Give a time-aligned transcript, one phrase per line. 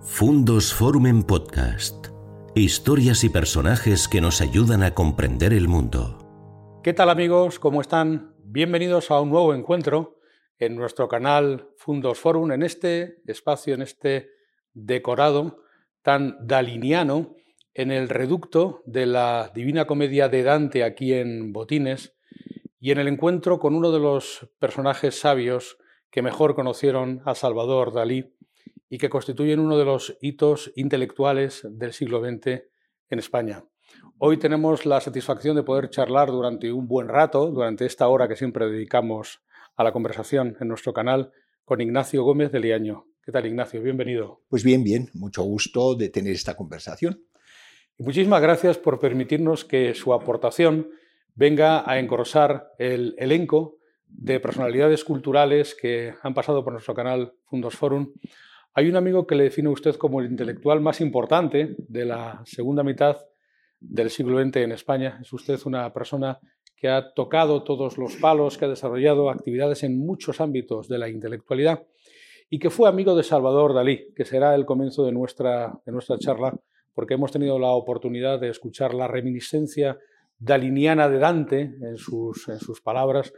[0.00, 2.06] Fundos Forum en Podcast.
[2.54, 6.80] Historias y personajes que nos ayudan a comprender el mundo.
[6.84, 7.58] ¿Qué tal amigos?
[7.58, 8.32] ¿Cómo están?
[8.44, 10.20] Bienvenidos a un nuevo encuentro
[10.58, 14.30] en nuestro canal Fundos Forum, en este espacio, en este
[14.72, 15.64] decorado
[16.02, 17.34] tan daliniano,
[17.74, 22.16] en el reducto de la Divina Comedia de Dante aquí en Botines,
[22.78, 25.76] y en el encuentro con uno de los personajes sabios
[26.10, 28.32] que mejor conocieron a Salvador Dalí
[28.90, 32.62] y que constituyen uno de los hitos intelectuales del siglo XX
[33.10, 33.64] en España.
[34.18, 38.36] Hoy tenemos la satisfacción de poder charlar durante un buen rato, durante esta hora que
[38.36, 39.40] siempre dedicamos
[39.76, 41.32] a la conversación en nuestro canal,
[41.64, 43.06] con Ignacio Gómez de Liaño.
[43.22, 43.82] ¿Qué tal, Ignacio?
[43.82, 44.42] Bienvenido.
[44.48, 47.22] Pues bien, bien, mucho gusto de tener esta conversación.
[47.98, 50.88] Y muchísimas gracias por permitirnos que su aportación
[51.34, 57.76] venga a engrosar el elenco de personalidades culturales que han pasado por nuestro canal Fundos
[57.76, 58.14] Forum
[58.78, 62.40] hay un amigo que le define a usted como el intelectual más importante de la
[62.44, 63.16] segunda mitad
[63.80, 65.18] del siglo XX en España.
[65.20, 66.38] Es usted una persona
[66.76, 71.08] que ha tocado todos los palos, que ha desarrollado actividades en muchos ámbitos de la
[71.08, 71.88] intelectualidad
[72.50, 76.16] y que fue amigo de Salvador Dalí, que será el comienzo de nuestra, de nuestra
[76.16, 76.56] charla,
[76.94, 79.98] porque hemos tenido la oportunidad de escuchar la reminiscencia
[80.38, 83.32] daliniana de Dante en sus, en sus palabras,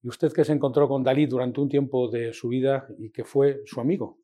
[0.00, 3.24] y usted que se encontró con Dalí durante un tiempo de su vida y que
[3.24, 4.20] fue su amigo.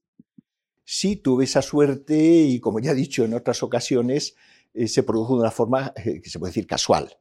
[0.84, 4.34] Sí, tuve esa suerte y, como ya he dicho en otras ocasiones,
[4.74, 7.16] eh, se produjo de una forma eh, que se puede decir casual.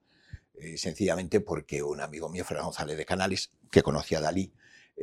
[0.56, 4.54] Eh, sencillamente porque un amigo mío, Fernando González de Canales, que conocía a Dalí,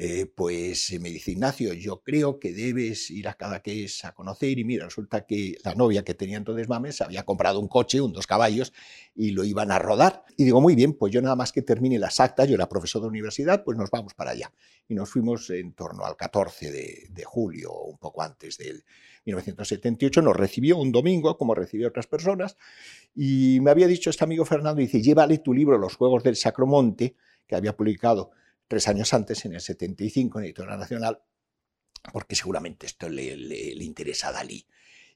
[0.00, 4.62] eh, pues me dice, Ignacio, yo creo que debes ir a Cadaqués a conocer y
[4.62, 8.28] mira, resulta que la novia que tenía entonces Mames había comprado un coche, un dos
[8.28, 8.72] caballos,
[9.16, 10.22] y lo iban a rodar.
[10.36, 13.02] Y digo, muy bien, pues yo nada más que termine las actas, yo era profesor
[13.02, 14.52] de universidad, pues nos vamos para allá.
[14.86, 18.84] Y nos fuimos en torno al 14 de, de julio, un poco antes del
[19.24, 22.56] 1978, nos recibió un domingo, como recibió otras personas,
[23.16, 27.16] y me había dicho este amigo Fernando, dice, llévale tu libro Los Juegos del Sacromonte,
[27.48, 28.30] que había publicado
[28.68, 31.22] tres años antes, en el 75, en Editorial Nacional,
[32.12, 34.66] porque seguramente esto le, le, interesa a Dalí.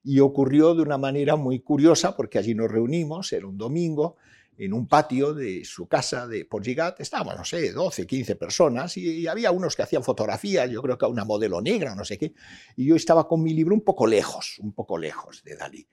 [0.02, 4.16] Y ocurrió de una manera muy curiosa, porque allí nos reunimos, era un domingo,
[4.58, 9.26] en un patio de su casa de Porgigat, estábamos, no sé, 12, 15 personas, y,
[9.26, 12.34] había unos que hacían fotografías, yo creo que una modelo negra, no sé qué,
[12.76, 15.88] y yo estaba con mi libro un poco lejos, un poco lejos de Dalí.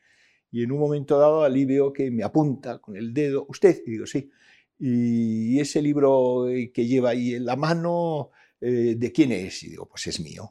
[0.52, 3.82] Y en un momento dado Dalí veo que me apunta con el dedo, ¿usted?
[3.86, 4.30] Y digo, sí.
[4.80, 8.32] Y ese libro eh, que lleva ahí en la mano,
[8.62, 9.64] eh, ¿de quién es?
[9.64, 10.50] Y digo, pues es mío.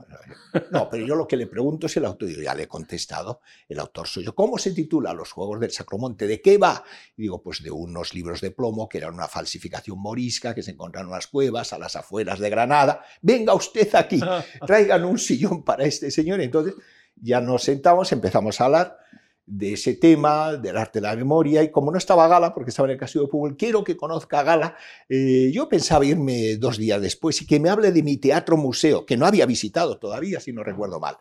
[0.71, 2.28] No, pero yo lo que le pregunto es el autor.
[2.28, 4.34] Digo, ya le he contestado, el autor soy yo.
[4.34, 6.27] ¿Cómo se titula Los Juegos del Sacromonte?
[6.27, 6.84] ¿De qué va?
[7.16, 10.72] Y digo, pues de unos libros de plomo que eran una falsificación morisca que se
[10.72, 13.03] encontraron en unas cuevas a las afueras de Granada.
[13.22, 14.21] Venga usted aquí,
[14.66, 16.43] traigan un sillón para este señor.
[16.43, 16.75] Entonces
[17.16, 18.99] ya nos sentamos, empezamos a hablar
[19.48, 22.88] de ese tema, del arte de la memoria, y como no estaba Gala, porque estaba
[22.88, 24.76] en el Castillo de Público, quiero que conozca a Gala,
[25.09, 29.06] eh, yo pensaba irme dos días después y que me hable de mi teatro museo,
[29.06, 31.16] que no había visitado todavía, si no recuerdo mal.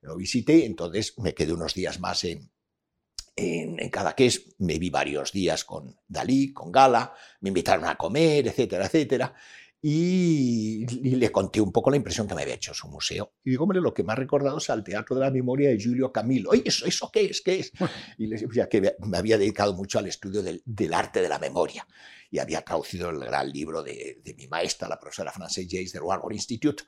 [0.00, 2.50] Lo visité, entonces me quedé unos días más en,
[3.36, 8.48] en, en Cadaqués, me vi varios días con Dalí, con Gala, me invitaron a comer,
[8.48, 9.34] etcétera, etcétera
[9.88, 13.34] y, y, le conté un poco la impresión que me había hecho su museo.
[13.44, 16.10] Y digo, hombre, lo que ha recordado es al Teatro de la Memoria de Giulio
[16.10, 16.50] Camilo.
[16.50, 17.40] Oye, ¿eso, eso qué es?
[17.40, 17.72] ¿Qué es?
[18.18, 21.38] Y le decía que me había dedicado mucho al estudio del, del, arte de la
[21.38, 21.86] memoria
[22.32, 26.02] y había traducido el gran libro de, de mi maestra, la profesora Frances James del
[26.02, 26.82] Warburg Institute,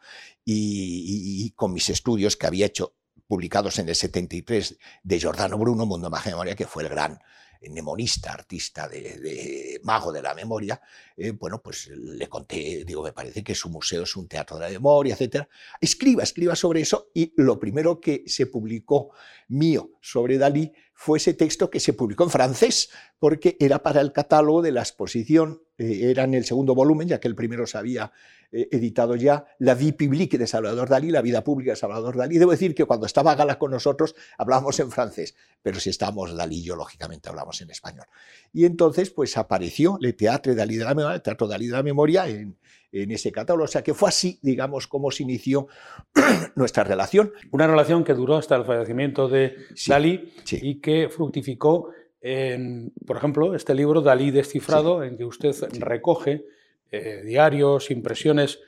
[0.45, 2.97] y, y, y con mis estudios que había hecho
[3.29, 7.21] publicados en el 73 de Giordano Bruno, Mundo Magia Memoria, que fue el gran
[7.63, 10.81] mnemonista, artista de, mago de la memoria,
[11.17, 14.67] eh, bueno, pues le conté, digo, me parece que su museo es un teatro de
[14.67, 15.49] la memoria, etcétera.
[15.81, 19.11] Escriba, escriba sobre eso y lo primero que se publicó
[19.49, 24.13] mío sobre Dalí fue ese texto que se publicó en francés, porque era para el
[24.13, 27.79] catálogo de la exposición, eh, era en el segundo volumen, ya que el primero se
[27.79, 28.13] había
[28.51, 32.39] eh, editado ya, La vie publique de Salvador Dalí, la vida pública de Salvador Dalí.
[32.39, 36.63] Debo decir que cuando estaba Gala con nosotros hablábamos en francés, pero si estamos Dalí
[36.63, 38.07] yo, lógicamente hablamos en español.
[38.53, 41.83] Y entonces, pues apareció Le Teatre Dalí de la Memoria, el Teatro Dalí de la
[41.83, 42.57] Memoria en,
[42.91, 43.65] en ese catálogo.
[43.65, 45.69] O sea que fue así, digamos, como se inició
[46.55, 47.33] nuestra relación.
[47.51, 50.59] Una relación que duró hasta el fallecimiento de sí, Dalí sí.
[50.63, 51.91] y que fructificó
[52.21, 55.09] en, por ejemplo, este libro Dalí descifrado, sí.
[55.09, 56.45] en que usted recoge
[56.91, 58.61] eh, diarios, impresiones.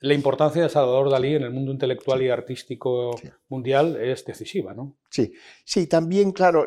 [0.00, 3.28] La importancia de Salvador Dalí en el mundo intelectual y artístico sí.
[3.48, 4.94] mundial es decisiva, ¿no?
[5.10, 5.32] Sí,
[5.64, 6.66] sí, también, claro,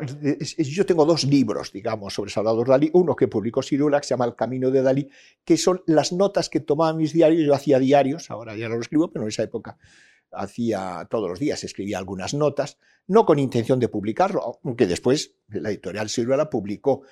[0.58, 2.90] yo tengo dos libros, digamos, sobre Salvador Dalí.
[2.92, 5.08] Uno que publicó Cirula, que se llama El Camino de Dalí,
[5.46, 7.42] que son las notas que tomaba mis diarios.
[7.46, 9.78] Yo hacía diarios, ahora ya no lo escribo, pero en esa época
[10.32, 15.70] hacía todos los días, escribía algunas notas, no con intención de publicarlo, aunque después la
[15.70, 17.02] editorial Silvera publicó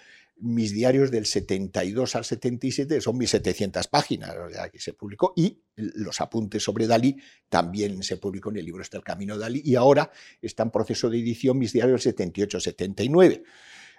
[0.40, 4.34] mis diarios del 72 al 77, son 1700 páginas,
[4.72, 7.16] que se publicó, y los apuntes sobre Dalí
[7.48, 10.10] también se publicó en el libro Este el Camino de Dalí, y ahora
[10.40, 13.42] está en proceso de edición mis diarios del 78-79.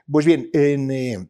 [0.09, 1.27] Pues bien, en, eh,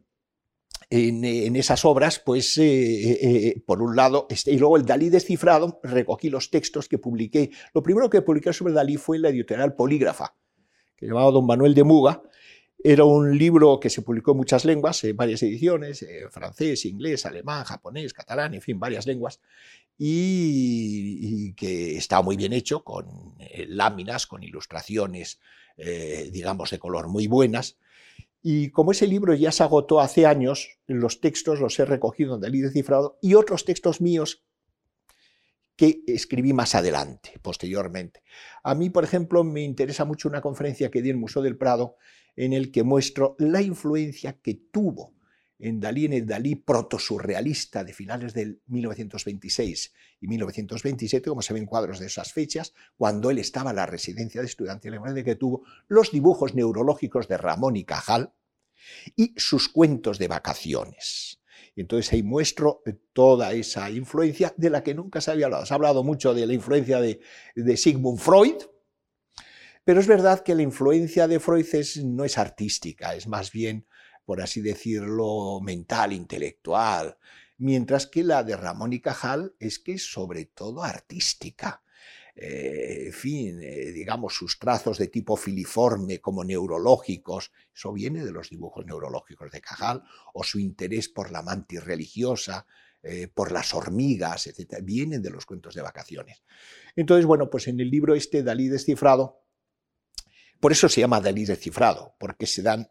[0.90, 5.80] en, esas obras, pues, eh, eh, por un lado, este, y luego el Dalí descifrado,
[5.82, 7.50] recogí los textos que publiqué.
[7.74, 10.36] Lo primero que publiqué sobre Dalí fue la editorial Polígrafa,
[10.96, 12.22] que llamaba Don Manuel de Muga,
[12.84, 17.64] era un libro que se publicó en muchas lenguas, en varias ediciones, francés, inglés, alemán,
[17.64, 19.40] japonés, catalán, en fin, varias lenguas,
[19.98, 25.38] y, que estaba muy bien hecho, con eh, láminas, con ilustraciones,
[25.76, 27.78] eh, digamos, de color muy buenas.
[28.42, 32.40] Y como ese libro ya se agotó hace años, los textos los he recogido en
[32.40, 34.42] Dalí Cifrado y otros textos míos
[35.76, 38.22] que escribí más adelante, posteriormente.
[38.64, 41.56] A mí, por ejemplo, me interesa mucho una conferencia que di en el Museo del
[41.56, 41.96] Prado
[42.36, 45.14] en el que muestro la influencia que tuvo
[45.58, 51.66] en Dalí, en el Dalí protosurrealista de finales del 1926 y 1927, como se ven
[51.66, 55.62] cuadros de esas fechas, cuando él estaba en la residencia de estudiantes de que tuvo
[55.86, 58.32] los dibujos neurológicos de Ramón y Cajal
[59.14, 61.40] y sus cuentos de vacaciones.
[61.76, 62.82] Entonces ahí muestro
[63.12, 65.64] toda esa influencia de la que nunca se había hablado.
[65.64, 68.56] Se ha hablado mucho de la influencia de Sigmund Freud,
[69.84, 71.66] pero es verdad que la influencia de Freud
[72.04, 73.86] no es artística, es más bien,
[74.24, 77.18] por así decirlo, mental, intelectual,
[77.58, 81.82] mientras que la de Ramón y Cajal es que es sobre todo artística.
[82.34, 88.32] Eh, en fin, eh, digamos, sus trazos de tipo filiforme como neurológicos, eso viene de
[88.32, 90.02] los dibujos neurológicos de Cajal,
[90.32, 92.66] o su interés por la mantis religiosa,
[93.02, 96.42] eh, por las hormigas, etc., vienen de los cuentos de vacaciones.
[96.96, 99.41] Entonces, bueno, pues en el libro este Dalí descifrado,
[100.62, 102.88] por eso se llama Dalí descifrado, porque se dan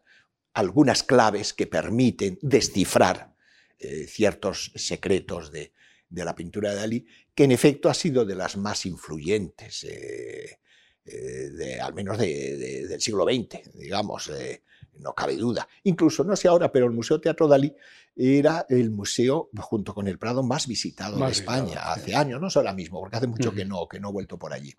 [0.52, 3.34] algunas claves que permiten descifrar
[3.78, 5.72] eh, ciertos secretos de,
[6.10, 10.58] la pintura de Dalí, que en efecto ha sido de las más influyentes, eh,
[11.06, 14.30] eh, al menos del siglo XX, digamos,
[14.98, 15.66] no cabe duda.
[15.84, 17.74] Incluso, no sé ahora, pero el Museo Teatro Dalí
[18.14, 22.56] era el museo, junto con el Prado, más visitado de España hace años, no es
[22.58, 24.74] ahora mismo, porque hace mucho que, no, que no he vuelto por allí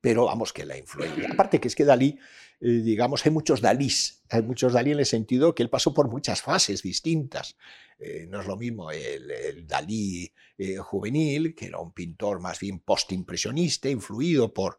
[0.00, 1.28] pero vamos que la influencia.
[1.30, 2.18] Aparte que es que Dalí,
[2.60, 6.08] eh, digamos, hay muchos Dalís, hay muchos Dalí en el sentido que él pasó por
[6.08, 7.56] muchas fases distintas.
[7.98, 12.80] Eh, no es lo mismo el, Dalí eh, juvenil, que era un pintor más bien
[12.80, 14.78] postimpresionista, influido por,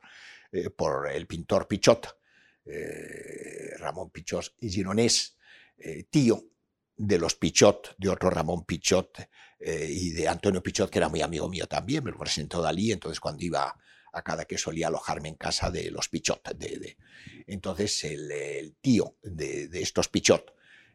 [0.76, 2.18] por el pintor Pichot,
[3.80, 5.38] Ramón Pichot y Gironés,
[6.10, 6.44] tío
[6.98, 9.30] de los Pichot, de otro Ramón Pichot
[9.60, 13.20] y de Antonio Pichot, que era muy amigo mío también, me lo presentó Dalí, entonces
[13.20, 13.76] cuando iba
[14.12, 16.56] a cada que solía alojarme en casa de los Pichot.
[16.56, 16.98] De,
[17.48, 20.54] entonces el, tío de, estos Pichot,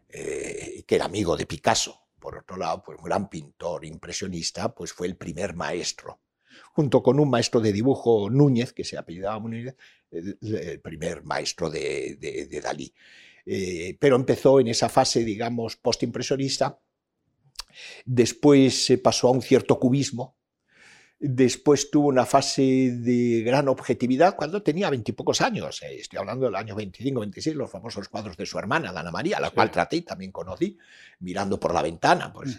[0.08, 4.92] eh, que era amigo de Picasso, por otro lado, pues un gran pintor impresionista, pues
[4.92, 6.20] fue el primer maestro,
[6.72, 9.76] junto con un maestro de dibujo Núñez, que se apellidaba Núñez,
[10.10, 12.92] el, primer maestro de, Dalí.
[13.44, 16.80] Eh, pero empezó en esa fase, digamos, postimpresionista,
[18.04, 20.35] después se pasó a un cierto cubismo,
[21.18, 25.82] Después tuvo una fase de gran objetividad cuando tenía veintipocos años.
[25.82, 29.40] Eh, estoy hablando del año 25, 26, los famosos cuadros de su hermana, Dana María,
[29.40, 30.76] la cual traté y también conocí,
[31.20, 32.30] mirando por la ventana.
[32.30, 32.50] Pues,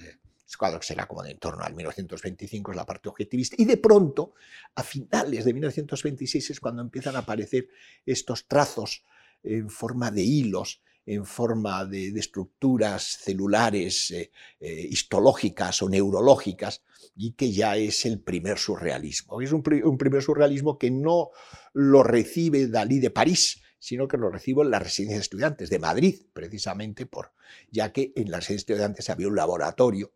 [0.47, 3.55] ese cuadro que será como de en torno al 1925, es la parte objetivista.
[3.59, 4.33] Y de pronto,
[4.73, 7.67] a finales de 1926, es cuando empiezan a aparecer
[8.05, 9.03] estos trazos
[9.43, 16.83] en forma de hilos en forma de, estructuras celulares eh, eh, histológicas o neurológicas
[17.15, 19.41] y que ya es el primer surrealismo.
[19.41, 21.29] Es un, primer surrealismo que no
[21.73, 25.79] lo recibe Dalí de París, sino que lo recibo en la residencia de estudiantes de
[25.79, 27.31] Madrid, precisamente por,
[27.71, 30.11] ya que en la residencia de estudiantes había un laboratorio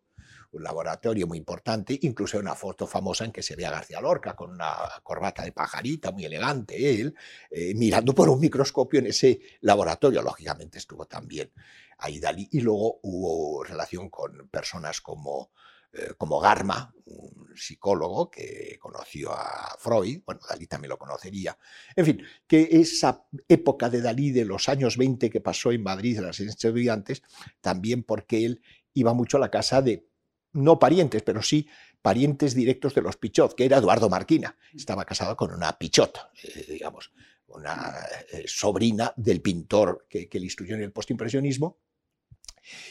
[0.52, 4.36] un laboratorio muy importante, incluso una foto famosa en que se ve a García Lorca
[4.36, 7.14] con una corbata de pajarita muy elegante, él,
[7.50, 10.22] eh, mirando por un microscopio en ese laboratorio.
[10.22, 11.50] Lógicamente estuvo también
[11.98, 15.52] ahí Dalí y luego hubo relación con personas como,
[15.92, 21.56] eh, como Garma, un psicólogo que conoció a Freud, bueno, Dalí también lo conocería.
[21.96, 26.18] En fin, que esa época de Dalí de los años 20 que pasó en Madrid
[26.18, 27.22] en las estudiantes,
[27.60, 28.62] también porque él
[28.94, 30.11] iba mucho a la casa de
[30.52, 31.68] no parientes, pero sí
[32.00, 34.56] parientes directos de los Pichot, que era Eduardo Marquina.
[34.74, 37.12] Estaba casado con una Pichot, eh, digamos,
[37.46, 37.94] una
[38.32, 41.78] eh, sobrina del pintor que, le instruyó en el postimpresionismo.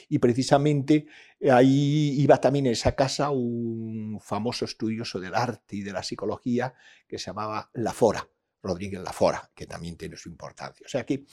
[0.10, 1.06] Y precisamente
[1.50, 6.74] ahí iba también en esa casa un famoso estudioso del arte y de la psicología
[7.08, 8.28] que se llamaba Lafora,
[8.62, 10.86] Rodríguez Lafora, que también tiene su importancia.
[10.86, 11.26] O sea que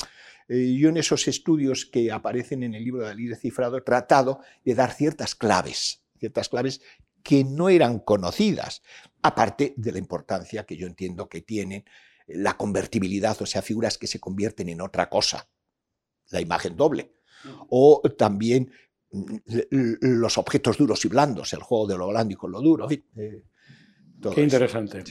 [0.49, 4.41] eh, yo en esos estudios que aparecen en el libro de Libre Cifrado he tratado
[4.65, 6.81] de dar ciertas claves, ciertas claves
[7.23, 8.83] que no eran conocidas,
[9.23, 11.85] aparte de la importancia que yo entiendo que tienen
[12.27, 15.49] la convertibilidad, o sea, figuras que se convierten en otra cosa,
[16.31, 17.13] la imagen doble,
[17.71, 18.71] o también
[19.11, 19.37] mm,
[20.01, 22.89] los objetos duros y blandos, el juego de lo blando y con lo duro.
[22.91, 23.45] Eh,
[24.35, 25.05] Qué interesante.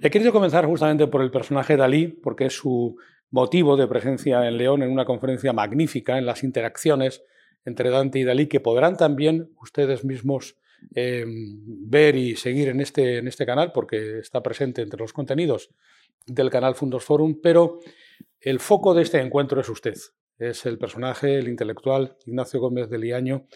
[0.00, 2.96] He querido comenzar justamente por el personaje Dalí, porque es su
[3.30, 7.22] motivo de presencia en León en una conferencia magnífica en las interacciones
[7.64, 10.56] entre Dante y Dalí, que podrán también ustedes mismos
[10.94, 15.70] em, ver y seguir en este, en este canal, porque está presente entre los contenidos
[16.26, 17.80] del canal Fundos Forum, pero
[18.40, 19.94] el foco de este encuentro es usted,
[20.38, 23.46] es el personaje, el intelectual Ignacio Gómez de Liaño.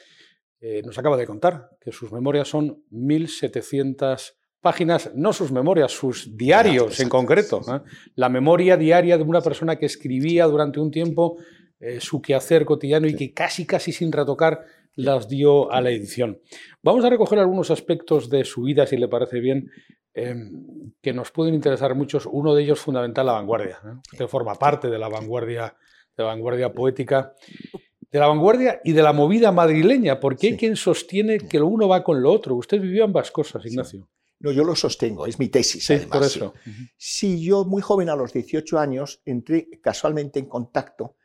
[0.61, 6.37] Eh, nos acaba de contar que sus memorias son 1.700 páginas, no sus memorias, sus
[6.37, 7.61] diarios en concreto.
[7.69, 7.81] ¿eh?
[8.17, 11.37] La memoria diaria de una persona que escribía durante un tiempo
[11.81, 16.41] eh, su quehacer cotidiano y que casi, casi sin retocar las dio a la edición.
[16.83, 19.71] Vamos a recoger algunos aspectos de su vida, si le parece bien,
[20.15, 22.27] em, que nos pueden interesar muchos.
[22.27, 23.79] Uno de ellos fundamental, la vanguardia.
[24.17, 25.77] que forma parte de la vanguardia
[26.19, 27.35] de la vanguardia poética,
[28.11, 31.89] de la vanguardia y de la movida madrileña, porque hay quien sostiene que lo uno
[31.89, 32.57] va con lo otro.
[32.57, 34.09] Usted vivió ambas cosas, Ignacio.
[34.41, 35.85] No, yo lo sostengo, es mi tesis.
[35.85, 36.55] Sí, por eso.
[36.97, 37.43] Sí.
[37.43, 41.17] yo muy joven, a los 18 años, entré casualmente en contacto,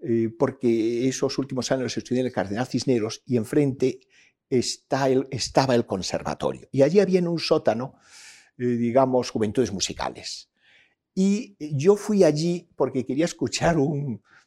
[0.00, 4.00] eh, porque esos últimos años estudié en el Cardenal Cisneros y enfrente
[4.48, 6.68] está el, estaba el conservatorio.
[6.72, 7.94] Y allí había en un sótano,
[8.56, 10.50] eh, digamos, juventudes musicales.
[11.14, 13.76] Y yo fui allí porque quería escuchar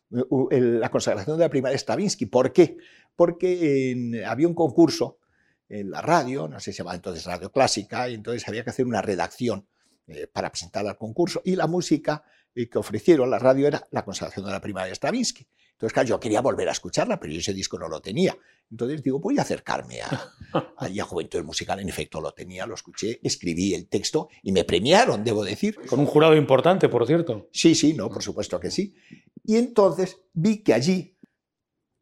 [0.10, 2.28] la consagración de la primaria Stravinsky.
[2.28, 2.78] ¿Por qué?
[3.16, 5.20] Porque había un concurso
[5.68, 8.70] en la radio, no sé si se llamaba entonces Radio Clásica, y entonces había que
[8.70, 9.68] hacer una redacción
[10.08, 11.42] eh, para presentar al concurso.
[11.46, 15.48] Y la música que ofrecieron la radio era la consagración de la primaria Stravinsky.
[15.82, 18.38] Entonces, claro, yo quería volver a escucharla, pero yo ese disco no lo tenía.
[18.70, 20.32] Entonces digo, voy a acercarme a,
[20.78, 21.80] a, Juventud Musical.
[21.80, 25.80] En efecto, lo tenía, lo escuché, escribí el texto y me premiaron, debo decir.
[25.88, 27.50] Con un jurado importante, por cierto.
[27.52, 28.96] Sí, sí, no, por supuesto que sí.
[29.44, 31.18] Y entonces vi que allí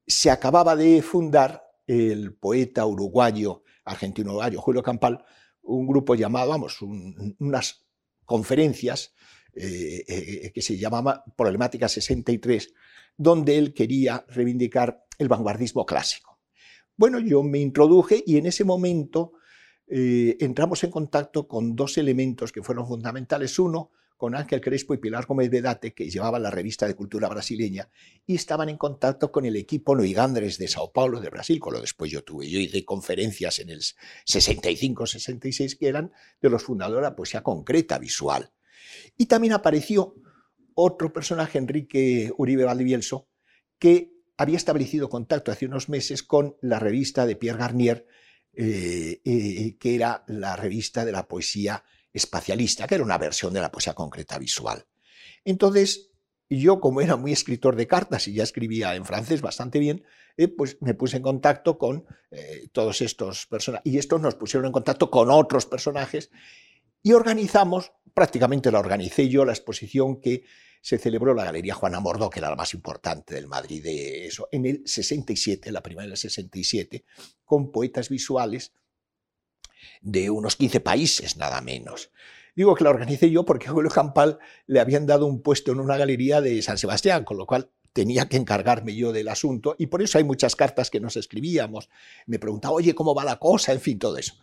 [0.05, 5.23] se acababa de fundar el poeta uruguayo, argentino-uruguayo, Julio Campal,
[5.61, 7.85] un grupo llamado, vamos, unas
[8.25, 9.13] conferencias
[9.61, 12.73] eh, eh, que se llamaba Problemática 63,
[13.17, 16.39] donde él quería reivindicar el vanguardismo clásico.
[16.95, 19.33] Bueno, yo me introduje y en ese momento
[19.87, 23.59] eh, entramos en contacto con dos elementos que fueron fundamentales.
[23.59, 27.89] Uno, con Ángel Crespo y Pilar Gómez Vedate, que llevaban la revista de cultura brasileña,
[28.25, 31.81] y estaban en contacto con el equipo Noigandres de Sao Paulo, de Brasil, con lo
[31.81, 32.49] después yo tuve.
[32.49, 36.11] Yo hice conferencias en el 65-66 que eran
[36.41, 38.51] de los fundadores de la poesía concreta, visual.
[39.21, 40.15] Y también apareció
[40.75, 43.27] otro personaje, Enrique Uribe Valdivielso,
[43.77, 48.07] que había establecido contacto hace unos meses con la revista de Pierre Garnier,
[48.53, 51.83] eh, eh, que era la revista de la poesía
[52.13, 54.85] espacialista, que era una versión de la poesía concreta visual.
[55.43, 56.11] Entonces,
[56.49, 60.05] yo como era muy escritor de cartas y ya escribía en francés bastante bien,
[60.37, 62.05] eh, pues me puse en contacto con
[62.71, 63.91] todos estos personajes.
[63.91, 66.31] Y estos nos pusieron en contacto con otros personajes
[67.01, 70.43] y organizamos, prácticamente la organicé yo, la exposición que
[70.81, 74.47] se celebró la Galería Juana Mordó, que era la más importante del Madrid de eso,
[74.51, 77.03] en el 67, la primera del 67,
[77.43, 78.73] con poetas visuales
[80.01, 82.11] de unos 15 países, nada menos.
[82.55, 85.79] Digo que la organicé yo porque a Julio Campal le habían dado un puesto en
[85.79, 89.87] una galería de San Sebastián, con lo cual tenía que encargarme yo del asunto y
[89.87, 91.89] por eso hay muchas cartas que nos escribíamos.
[92.25, 93.71] Me preguntaba, oye, ¿cómo va la cosa?
[93.73, 94.35] En fin, todo eso.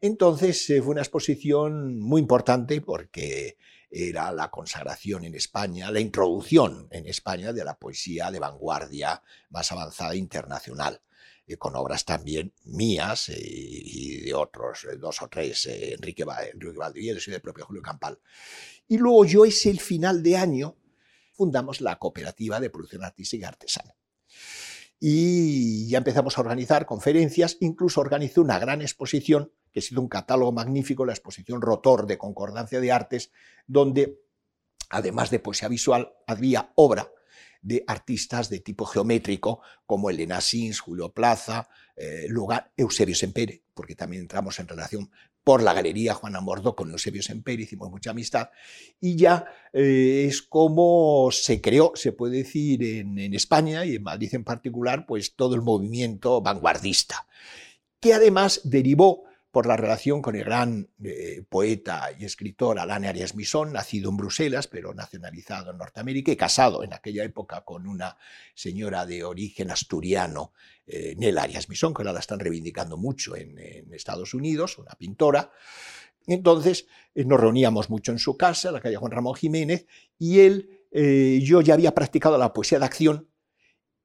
[0.00, 3.56] Entonces eh, fue una exposición muy importante porque
[3.90, 9.72] era la consagración en España, la introducción en España de la poesía de vanguardia más
[9.72, 11.00] avanzada internacional,
[11.46, 17.30] eh, con obras también mías eh, y de otros, dos o tres, Enrique, Enrique Valdivieso
[17.30, 18.18] y del propio Julio Campal.
[18.86, 20.76] Y luego yo ese el final de año
[21.40, 23.96] fundamos la cooperativa de producción artística y artesana.
[24.98, 30.08] Y ya empezamos a organizar conferencias, incluso organizé una gran exposición que ha sido un
[30.08, 33.32] catálogo magnífico, la exposición Rotor de Concordancia de Artes,
[33.66, 34.20] donde,
[34.90, 37.10] además de poesía visual, había obra
[37.62, 43.94] de artistas de tipo geométrico como Elena Sins, Julio Plaza, eh, lugar Eusebio Sempere, porque
[43.94, 45.10] también entramos en relación
[45.44, 48.50] por la Galería Juana Mordo con Eusebio Semper, hicimos mucha amistad,
[49.00, 54.02] y ya eh, es como se creó, se puede decir, en, en, España y en
[54.02, 57.26] Madrid en particular, pues todo el movimiento vanguardista,
[58.00, 63.34] que además derivó por la relación con el gran eh, poeta y escritor Alain Arias
[63.34, 68.16] Misson, nacido en Bruselas, pero nacionalizado en Norteamérica y casado en aquella época con una
[68.54, 70.52] señora de origen asturiano,
[70.86, 73.58] eh, Arias Misson, que ahora la están reivindicando mucho en,
[73.92, 75.50] Estados Unidos, una pintora.
[76.26, 79.86] Entonces eh, nos reuníamos mucho en su casa, en la calle Juan Ramón Jiménez,
[80.18, 83.28] y él, yo ya había practicado la poesía de acción,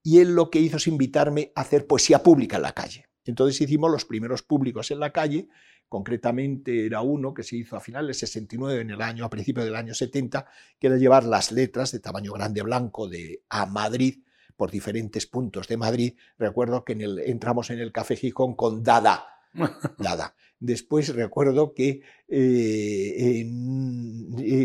[0.02, 3.08] y él lo que hizo es invitarme a hacer poesía pública en la calle.
[3.26, 5.48] Entonces hicimos los primeros públicos en la calle,
[5.90, 9.66] concretamente era uno que se hizo a finales del 69, en el año, a principios
[9.66, 10.48] del año 70,
[10.80, 14.20] que era llevar las letras de tamaño grande blanco de a Madrid
[14.56, 16.14] por diferentes puntos de Madrid.
[16.38, 19.26] Recuerdo que en el, entramos en el Café Gijón con Dada,
[19.98, 20.36] Dada.
[20.60, 23.46] Después recuerdo que eh,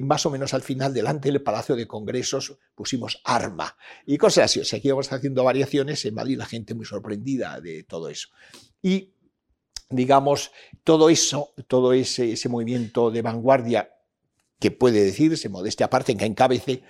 [0.03, 4.61] más o menos al final, delante del Palacio de Congresos, pusimos arma y cosas así.
[4.61, 8.29] O sea, que íbamos haciendo variaciones en Madrid, la gente muy sorprendida de todo eso.
[8.83, 9.15] Y,
[9.89, 10.53] digamos,
[10.85, 13.91] todo eso, todo ese, ese movimiento de vanguardia
[14.61, 16.83] que puede decirse, modestia aparte, en que encabece,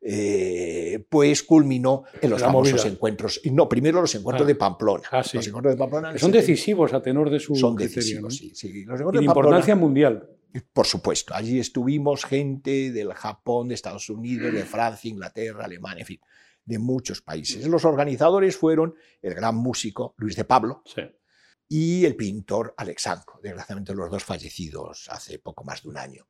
[0.00, 3.40] eh, pues culminó en los famosos encuentros.
[3.42, 5.04] Y no, primero los encuentros de Pamplona.
[5.10, 8.84] Ah, los encuentros de Pamplona son decisivos a tenor de su Son decisivos, sí, sí.
[8.84, 10.28] Los de importancia mundial.
[10.72, 16.06] Por supuesto, allí estuvimos gente del Japón, de Estados Unidos, de Francia, Inglaterra, Alemania, en
[16.06, 16.20] fin,
[16.64, 17.66] de muchos países.
[17.66, 20.82] Los organizadores fueron el gran músico Luis de Pablo
[21.68, 26.28] y el pintor Alexandro, desgraciadamente los dos fallecidos hace poco más de un año,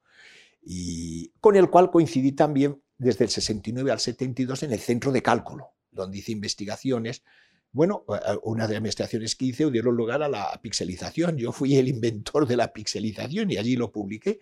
[0.61, 5.23] y con el cual coincidí también desde el 69 al 72 en el centro de
[5.23, 7.23] cálculo, donde hice investigaciones.
[7.71, 8.05] Bueno,
[8.43, 11.37] una de las investigaciones que hice dieron lugar a la pixelización.
[11.37, 14.41] Yo fui el inventor de la pixelización y allí lo publiqué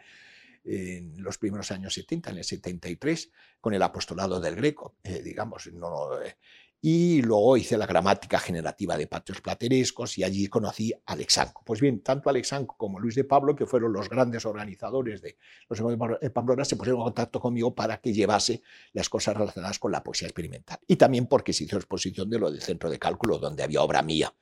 [0.64, 5.68] en los primeros años 70, en el 73, con el apostolado del Greco, eh, digamos,
[5.72, 6.36] no, eh,
[6.80, 11.62] y luego hice la gramática generativa de patios platerescos y allí conocí a Alexanco.
[11.64, 15.36] Pues bien, tanto Alexanco como Luis de Pablo, que fueron los grandes organizadores de
[15.68, 15.78] los
[16.20, 20.02] de Pamplona, se pusieron en contacto conmigo para que llevase las cosas relacionadas con la
[20.02, 20.78] poesía experimental.
[20.86, 24.02] Y también porque se hizo exposición de lo del centro de cálculo, donde había obra
[24.02, 24.32] mía,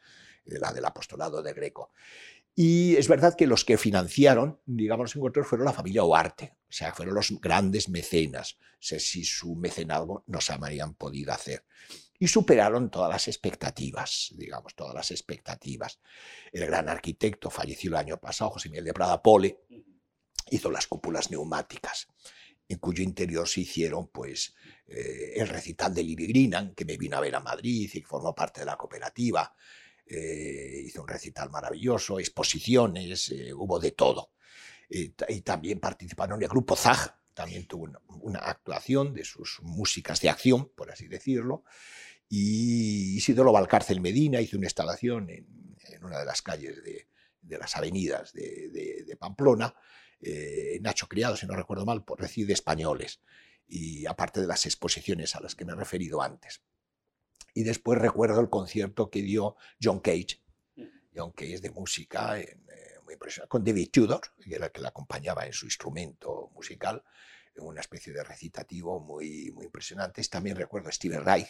[0.44, 1.92] la del apostolado de Greco.
[2.56, 6.72] Y es verdad que los que financiaron, digamos, los encuentros fueron la familia Oarte, o
[6.72, 8.58] sea, fueron los grandes mecenas.
[8.60, 11.64] No sé si su mecenazgo nos habrían podido hacer
[12.24, 16.00] y superaron todas las expectativas, digamos, todas las expectativas.
[16.52, 19.60] El gran arquitecto falleció el año pasado, José Miguel de Prada Pole,
[20.48, 22.08] hizo las cúpulas neumáticas,
[22.66, 24.54] en cuyo interior se hicieron pues,
[24.86, 28.34] eh, el recital de Lili Grinan, que me vino a ver a Madrid y formó
[28.34, 29.54] parte de la cooperativa.
[30.06, 34.30] Eh, hizo un recital maravilloso, exposiciones, eh, hubo de todo.
[34.88, 37.88] y también participaron el grupo ZAG, también tuvo
[38.20, 41.64] una, actuación de sus músicas de acción, por así decirlo,
[42.28, 45.46] y Isidoro Valcárcel Medina hizo una instalación en,
[46.02, 47.06] una de las calles de,
[47.58, 49.74] las avenidas de, Pamplona,
[50.20, 53.20] eh, Nacho Criado, si no recuerdo mal, por decir de españoles,
[53.66, 56.62] y aparte de las exposiciones a las que me he referido antes.
[57.54, 60.42] Y después recuerdo el concierto que dio John Cage,
[61.14, 62.58] John Cage de música, eh,
[63.04, 67.04] muy impresionante, con David Tudor, que era el que le acompañaba en su instrumento musical,
[67.56, 70.22] una especie de recitativo muy, muy impresionante.
[70.24, 71.48] También recuerdo a Steven Reich,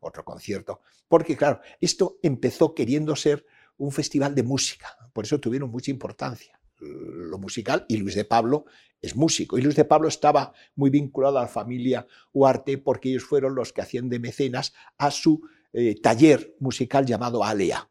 [0.00, 3.44] otro concierto, porque claro, esto empezó queriendo ser
[3.76, 6.58] un festival de música, por eso tuvieron mucha importancia.
[6.80, 8.64] Lo musical y Luis de Pablo
[9.00, 9.58] es músico.
[9.58, 13.72] Y Luis de Pablo estaba muy vinculado a la familia Huarte porque ellos fueron los
[13.72, 17.90] que hacían de mecenas a su eh, taller musical llamado Alea.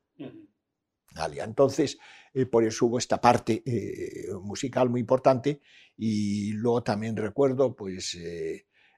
[1.15, 1.43] Alea.
[1.43, 1.97] Entonces,
[2.33, 5.61] eh, por eso hubo esta parte eh, musical muy importante.
[5.97, 8.15] Y luego también recuerdo pues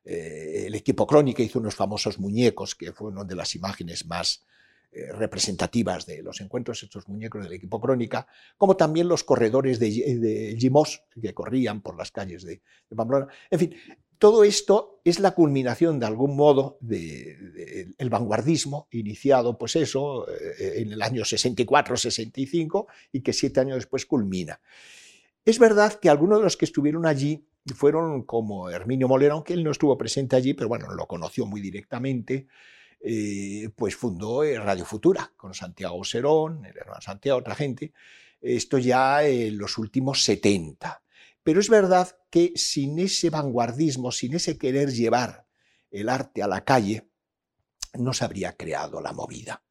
[0.05, 4.43] eh, el equipo Crónica hizo unos famosos muñecos, que fue una de las imágenes más
[4.91, 8.25] eh, representativas de los encuentros, estos muñecos del equipo Crónica,
[8.57, 12.61] como también los corredores de, de Gimos, que corrían por las calles de,
[12.95, 13.27] Pamplona.
[13.51, 13.75] En fin,
[14.17, 20.81] todo esto es la culminación de algún modo del de, vanguardismo iniciado, pues eso, eh,
[20.81, 24.59] en el año 64-65 y que siete años después culmina.
[25.45, 29.63] Es verdad que algunos de los que estuvieron allí fueron como Herminio Molero, aunque él
[29.63, 32.47] no estuvo presente allí, pero bueno, lo conoció muy directamente,
[32.99, 37.93] eh, pues fundó eh, Radio Futura con Santiago Serón, el hermano Santiago, otra gente,
[38.41, 41.01] esto ya en los últimos 70.
[41.43, 45.45] Pero es verdad que sin ese vanguardismo, sin ese querer llevar
[45.89, 47.09] el arte a la calle,
[47.97, 49.63] no se habría creado la movida.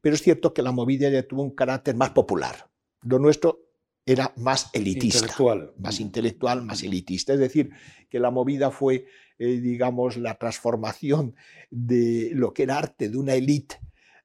[0.00, 2.70] Pero es cierto que la movida ya tuvo un carácter más popular.
[3.02, 3.65] Lo nuestro
[4.06, 5.18] era más elitista.
[5.18, 5.72] Intelectual.
[5.78, 7.34] Más intelectual, más elitista.
[7.34, 7.70] Es decir,
[8.08, 9.06] que la movida fue,
[9.38, 11.34] eh, digamos, la transformación
[11.70, 13.80] de lo que era arte de una élite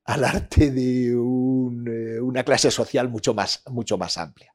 [0.06, 1.16] al arte de eh,
[2.22, 4.54] una clase social mucho más, mucho más amplia.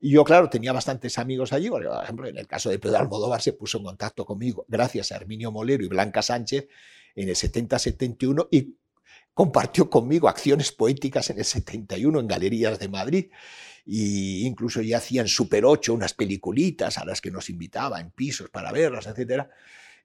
[0.00, 3.42] Y yo, claro, tenía bastantes amigos allí, por ejemplo, en el caso de Pedro Almodóvar
[3.42, 6.68] se puso en contacto conmigo gracias a Herminio Molero y Blanca Sánchez
[7.16, 8.76] en el 70-71 y
[9.34, 13.26] compartió conmigo acciones poéticas en el 71 en galerías de Madrid
[13.90, 18.50] y incluso ya hacían Super 8 unas peliculitas a las que nos invitaba en pisos
[18.50, 19.46] para verlas, etc.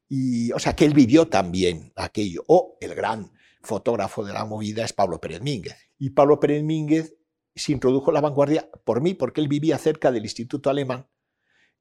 [0.08, 2.46] Y, o sea, que él vivió también aquello.
[2.48, 3.30] O el gran
[3.62, 5.76] fotógrafo de la movida es Pablo Pérez Mínguez.
[6.00, 7.14] Y Pablo Pérez Mínguez
[7.54, 11.06] se introdujo en la vanguardia por mí, porque él vivía cerca del Instituto Alemán,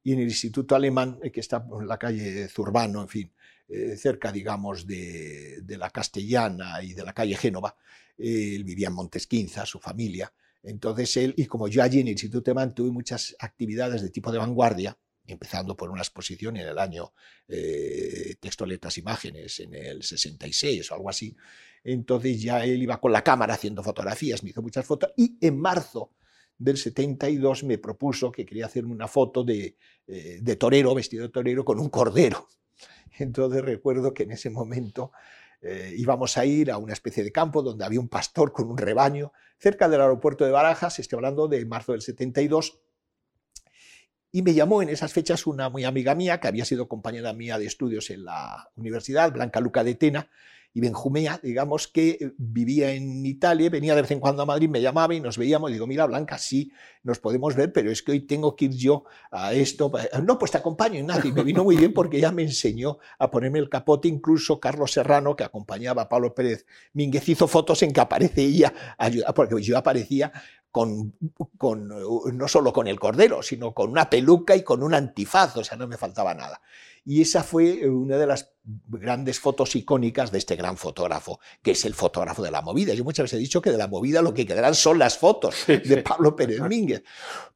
[0.02, 3.32] y en el Instituto Alemán, eh, que está en la calle Zurbano, en fin,
[3.68, 7.76] eh, cerca, digamos, de, la Castellana y de la calle Génova,
[8.18, 10.32] eh, él vivía en Montesquinza, su familia.
[10.62, 14.30] Entonces él, y como yo allí en el Instituto Alemán tuve muchas actividades de tipo
[14.30, 14.96] de vanguardia,
[15.26, 17.12] empezando por una exposición en el año
[17.48, 21.36] eh, Texto, Letras, Imágenes, en el 66 o algo así.
[21.84, 25.58] Entonces ya él iba con la cámara haciendo fotografías, me hizo muchas fotos y en
[25.58, 26.12] marzo
[26.58, 31.30] del 72 me propuso que quería hacerme una foto de, eh, de torero, vestido de
[31.30, 32.48] torero, con un cordero.
[33.18, 35.12] Entonces recuerdo que en ese momento
[35.62, 38.76] eh, íbamos a ir a una especie de campo donde había un pastor con un
[38.76, 42.80] rebaño cerca del aeropuerto de Barajas, estoy hablando de marzo del 72,
[44.32, 47.58] y me llamó en esas fechas una muy amiga mía, que había sido compañera mía
[47.58, 50.30] de estudios en la universidad, Blanca Luca de Tena,
[50.74, 54.68] y Benjumea, digamos que eh, vivía en Italia, venía de vez en cuando a Madrid,
[54.68, 58.02] me llamaba y nos veíamos, y digo, mira Blanca, sí, nos podemos ver, pero es
[58.02, 59.92] que hoy tengo que ir yo a esto.
[60.22, 63.30] No, pues te acompaño, Ignacio, y me vino muy bien porque ella me enseñó a
[63.30, 67.92] ponerme el capote, incluso Carlos Serrano, que acompañaba a Pablo Pérez Mínguez, hizo fotos en
[67.92, 68.72] que aparece ella,
[69.34, 70.32] porque yo aparecía
[70.70, 71.12] con,
[71.58, 75.64] con, no solo con el cordero, sino con una peluca y con un antifaz, o
[75.64, 76.62] sea, no me faltaba nada.
[77.04, 78.52] Y esa fue una de las
[78.88, 82.94] grandes fotos icónicas de este gran fotógrafo, que es el fotógrafo de la movida.
[82.94, 85.66] Yo muchas veces he dicho que de la movida lo que quedarán son las fotos
[85.66, 87.02] de Pablo Pérez Mínguez.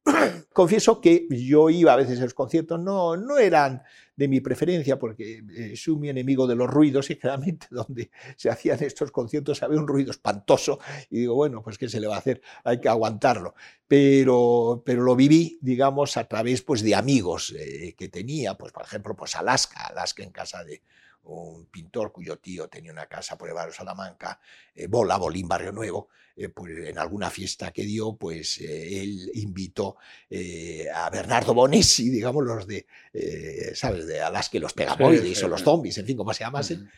[0.53, 3.83] Confieso que yo iba a veces a los conciertos, no, no eran
[4.17, 8.51] de mi preferencia, porque eh, soy mi enemigo de los ruidos y generalmente donde se
[8.51, 10.79] hacían estos conciertos había un ruido espantoso
[11.11, 13.55] y digo, bueno, pues qué se le va a hacer, hay que aguantarlo.
[13.87, 18.83] Pero, pero lo viví, digamos, a través pues, de amigos eh, que tenía, pues por
[18.83, 20.83] ejemplo, pues Alaska, Alaska en casa de,
[21.27, 24.41] un pintor cuyo tío tenía una casa por el barrio Salamanca,
[24.75, 29.31] eh, Bola, Bolín, Barrio Nuevo, eh, pues en alguna fiesta que dio, pues eh, él
[29.35, 29.97] invitó
[30.95, 32.87] a Bernardo Bonesi, digamos, los de,
[33.75, 36.89] ¿sabes?, de Alaska, los Pegamoides o los zombies, en fin, como se llamasen,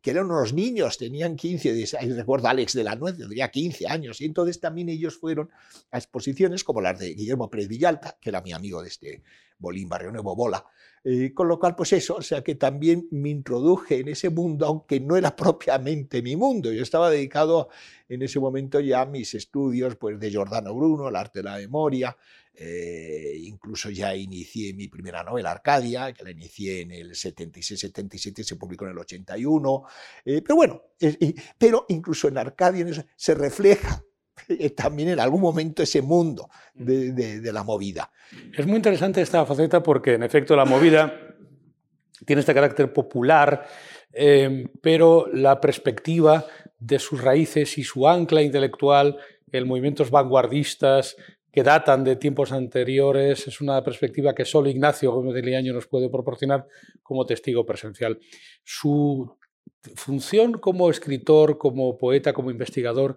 [0.00, 4.20] que eran unos niños, tenían 15, 16, recuerdo Alex de la Nuez, tendría 15 años,
[4.20, 5.50] y entonces también ellos fueron
[5.90, 9.22] a exposiciones como las de Guillermo Pérez Villalta, que era mi amigo de este
[9.58, 10.64] Bolín, Barrio Nuevo, Bola,
[11.08, 14.66] eh, con lo cual, pues eso, o sea que también me introduje en ese mundo,
[14.66, 16.72] aunque no era propiamente mi mundo.
[16.72, 17.68] Yo estaba dedicado
[18.08, 21.56] en ese momento ya a mis estudios pues, de Giordano Bruno, el arte de la
[21.58, 22.16] memoria.
[22.58, 28.56] Eh, incluso ya inicié mi primera novela, Arcadia, que la inicié en el 76-77 se
[28.56, 29.84] publicó en el 81.
[30.24, 30.82] Eh, pero bueno,
[31.58, 34.02] pero incluso en Arcadia se refleja
[34.76, 36.84] también en algún momento ese mundo mm.
[36.84, 38.10] de, la movida.
[38.56, 41.12] Es muy interesante esta faceta porque en efecto la movida
[42.24, 43.66] tiene este carácter popular,
[44.12, 46.46] em, pero la perspectiva
[46.78, 49.16] de sus raíces y su ancla intelectual
[49.52, 51.16] en movimientos vanguardistas
[51.52, 55.86] que datan de tiempos anteriores es una perspectiva que solo Ignacio Gómez de Liaño nos
[55.86, 56.66] puede proporcionar
[57.02, 58.18] como testigo presencial.
[58.62, 59.38] Su
[59.94, 63.16] función como escritor, como poeta, como investigador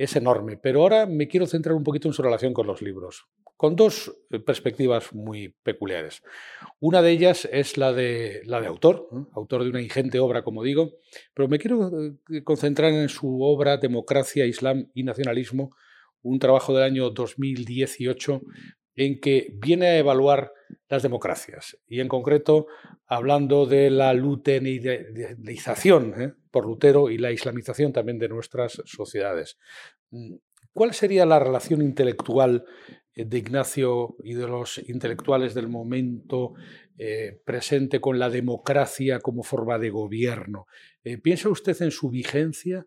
[0.00, 3.26] es enorme, pero ahora me quiero centrar un poquito en su relación con los libros,
[3.58, 6.22] con dos eh, perspectivas muy peculiares.
[6.78, 10.62] Una de ellas es la de, la de autor, autor de una ingente obra, como
[10.62, 10.92] digo,
[11.34, 11.90] pero me quiero
[12.30, 15.76] eh, concentrar en su obra Democracia, Islam y Nacionalismo,
[16.22, 18.40] un trabajo del año 2018
[18.96, 20.54] en que viene a evaluar
[20.88, 22.66] las democracias y en concreto
[23.06, 26.32] hablando de la luteranización ¿eh?
[26.50, 29.58] por Lutero y la islamización también de nuestras sociedades.
[30.10, 30.34] Mm,
[30.72, 32.64] ¿Cuál sería la relación intelectual
[33.14, 36.54] eh, de Ignacio y de los intelectuales del momento
[36.96, 40.66] eh, presente con la democracia como forma de gobierno?
[41.22, 42.86] ¿Piensa usted en su vigencia?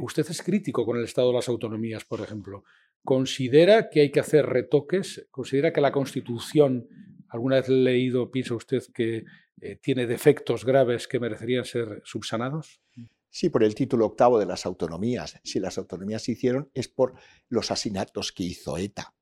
[0.00, 2.64] usted es crítico con el Estado de las autonomías, por ejemplo.
[3.04, 5.26] ¿Considera que hay que hacer retoques?
[5.30, 6.88] ¿Considera que la Constitución,
[7.28, 9.24] alguna vez leído, piensa usted que
[9.60, 12.80] eh, tiene defectos graves que merecerían ser subsanados?
[13.28, 15.38] Sí, por el título octavo de las autonomías.
[15.44, 17.14] Si las autonomías se hicieron es por
[17.48, 19.14] los asesinatos que hizo ETA.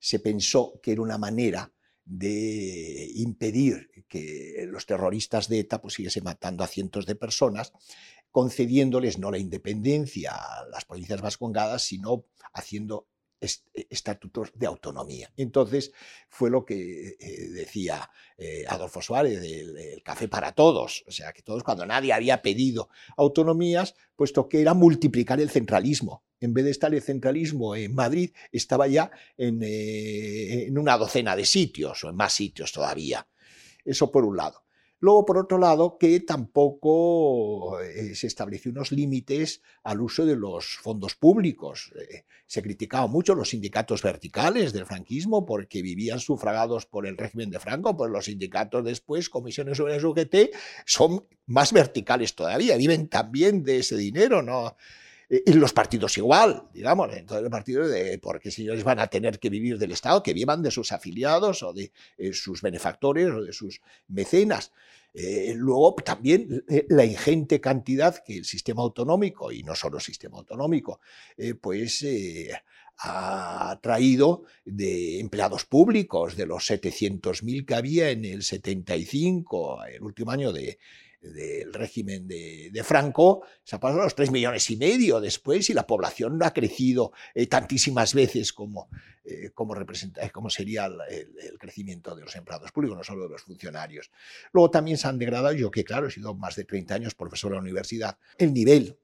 [0.00, 1.72] se pensó que era una manera
[2.04, 7.72] de impedir que los terroristas de ETA pues, siguiesen matando a cientos de personas,
[8.32, 13.06] concediéndoles no la independencia a las provincias vascongadas, sino haciendo
[13.42, 15.32] estatutos de autonomía.
[15.36, 15.92] Entonces
[16.28, 21.42] fue lo que eh, decía eh, Adolfo Suárez del, café para todos, o sea que
[21.42, 26.24] todos cuando nadie había pedido autonomías, puesto que era multiplicar el centralismo.
[26.40, 31.44] En vez de estar el centralismo en Madrid, estaba ya eh, en una docena de
[31.44, 33.28] sitios o en más sitios todavía.
[33.84, 34.64] Eso por un lado.
[35.02, 40.76] Luego, por otro lado, que tampoco eh, se estableció unos límites al uso de los
[40.76, 41.92] fondos públicos.
[41.96, 47.50] Eh, se criticaban mucho los sindicatos verticales del franquismo porque vivían sufragados por el régimen
[47.50, 50.54] de Franco, pues los sindicatos después, comisiones el UGT,
[50.86, 54.76] son más verticales todavía, viven también de ese dinero, ¿no?
[55.32, 59.38] Eh, y los partidos igual, digamos, entonces el partido de, porque señores van a tener
[59.38, 61.90] que vivir del Estado, que vivan de sus afiliados o de
[62.34, 64.70] sus benefactores o de sus mecenas.
[65.14, 70.02] Eh, luego también eh, la ingente cantidad que el sistema autonómico, y no solo el
[70.02, 71.00] sistema autonómico,
[71.36, 72.04] eh, pues
[72.98, 80.30] ha traído de empleados públicos, de los 700.000 que había en el 75, el último
[80.30, 80.78] año de,
[81.22, 85.86] del régimen de, Franco, se ha pasado los 3 millones y medio después y la
[85.86, 88.88] población no ha crecido eh, tantísimas veces como,
[89.24, 93.42] eh, como, representa, como sería el, crecimiento de los empleados públicos, no solo de los
[93.42, 94.10] funcionarios.
[94.52, 97.50] Luego también se han degradado, yo que claro, he sido más de 30 años profesor
[97.50, 98.98] de la universidad, el nivel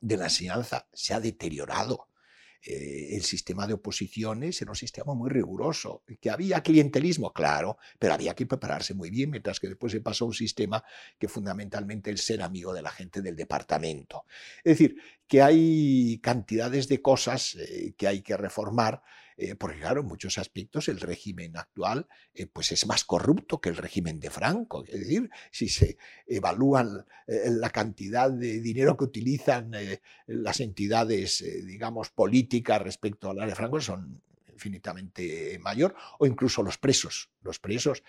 [0.00, 2.08] de la enseñanza se ha deteriorado.
[2.66, 8.14] Eh, el sistema de oposiciones era un sistema muy riguroso, que había clientelismo, claro, pero
[8.14, 10.82] había que prepararse muy bien, mientras que después se pasó a un sistema
[11.18, 14.24] que fundamentalmente el ser amigo de la gente del departamento.
[14.64, 14.96] Es decir,
[15.28, 19.02] que hay cantidades de cosas eh, que hay que reformar
[19.36, 23.68] eh, porque claro, en muchos aspectos el régimen actual eh, pues es más corrupto que
[23.68, 24.84] el régimen de Franco.
[24.84, 29.72] Es decir, si se evalúan eh, la cantidad de dinero que utilizan
[30.26, 36.78] las entidades, digamos, políticas respecto a la de Franco, son infinitamente mayor, o incluso los
[36.78, 37.28] presos.
[37.42, 38.04] Los presos,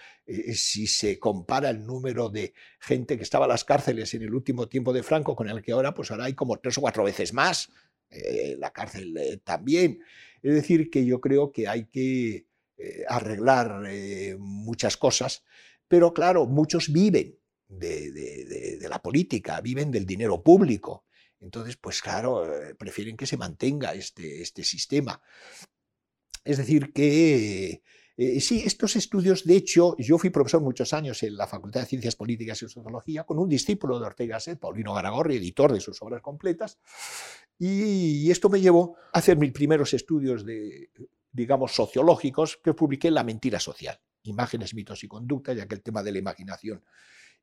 [0.53, 4.67] si se compara el número de gente que estaba en las cárceles en el último
[4.67, 7.33] tiempo de Franco con el que ahora, pues ahora hay como tres o cuatro veces
[7.33, 7.71] más.
[8.59, 9.99] la cárcel también.
[10.45, 12.45] Es decir, que yo creo que hay que
[12.77, 15.43] eh, arreglar eh, muchas cosas,
[15.87, 21.07] pero claro, muchos viven de, la política, viven del dinero público.
[21.41, 25.19] Entonces, pues claro, eh, prefieren que se mantenga este, este sistema.
[26.43, 27.81] Es decir, que
[28.17, 32.15] sí, estos estudios, de hecho, yo fui profesor muchos años en la Facultad de Ciencias
[32.15, 36.21] Políticas y Sociología con un discípulo de Ortega Set, Paulino Garagorri, editor de sus obras
[36.21, 36.79] completas,
[37.57, 40.89] y esto me llevó a hacer mis primeros estudios de,
[41.35, 45.81] digamos, sociológicos que publiqué en La mentira social, imágenes, mitos y conducta, ya que el
[45.81, 46.83] tema de la imaginación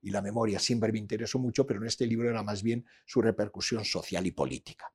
[0.01, 3.21] y la memoria siempre me interesó mucho, pero en este libro era más bien su
[3.21, 4.93] repercusión social y política.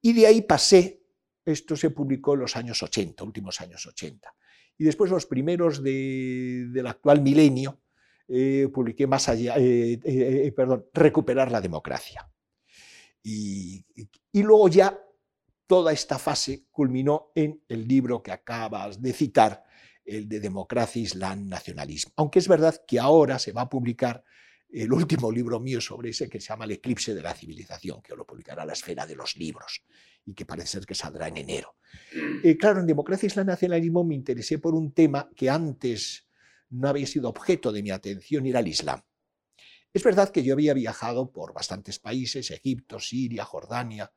[0.00, 1.02] Y de ahí pasé,
[1.44, 4.34] esto se publicó en los años 80, últimos años 80.
[4.78, 7.80] Y después los primeros del actual milenio,
[8.28, 10.54] eh, publiqué más allá, eh, eh,
[10.92, 12.28] Recuperar la democracia.
[13.22, 13.84] Y,
[14.34, 14.98] luego ya
[15.66, 19.64] toda esta fase culminó en el libro que acabas de citar,
[20.04, 22.12] el de Democracia, Islam, Nacionalismo.
[22.16, 24.22] Aunque es verdad que ahora se va a publicar
[24.68, 28.14] el último libro mío sobre ese que se llama El eclipse de la civilización, que
[28.14, 29.82] lo publicará la esfera de los libros
[30.26, 31.76] y que parece ser que saldrá en enero.
[32.42, 36.26] Eh, claro, en Democracia, Islam, Nacionalismo me interesé por un tema que antes
[36.70, 39.00] no había sido objeto de mi atención y era el Islam.
[39.92, 44.12] Es verdad que yo había viajado por bastantes países, Egipto, Siria, Jordania,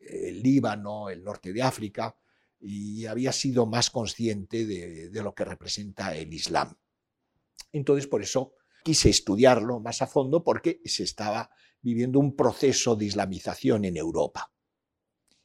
[0.00, 2.16] el Líbano, el norte de África,
[2.58, 6.74] y había sido más consciente de, lo que representa el Islam.
[7.70, 13.04] Entonces, por eso quise estudiarlo más a fondo porque se estaba viviendo un proceso de
[13.04, 14.50] islamización en Europa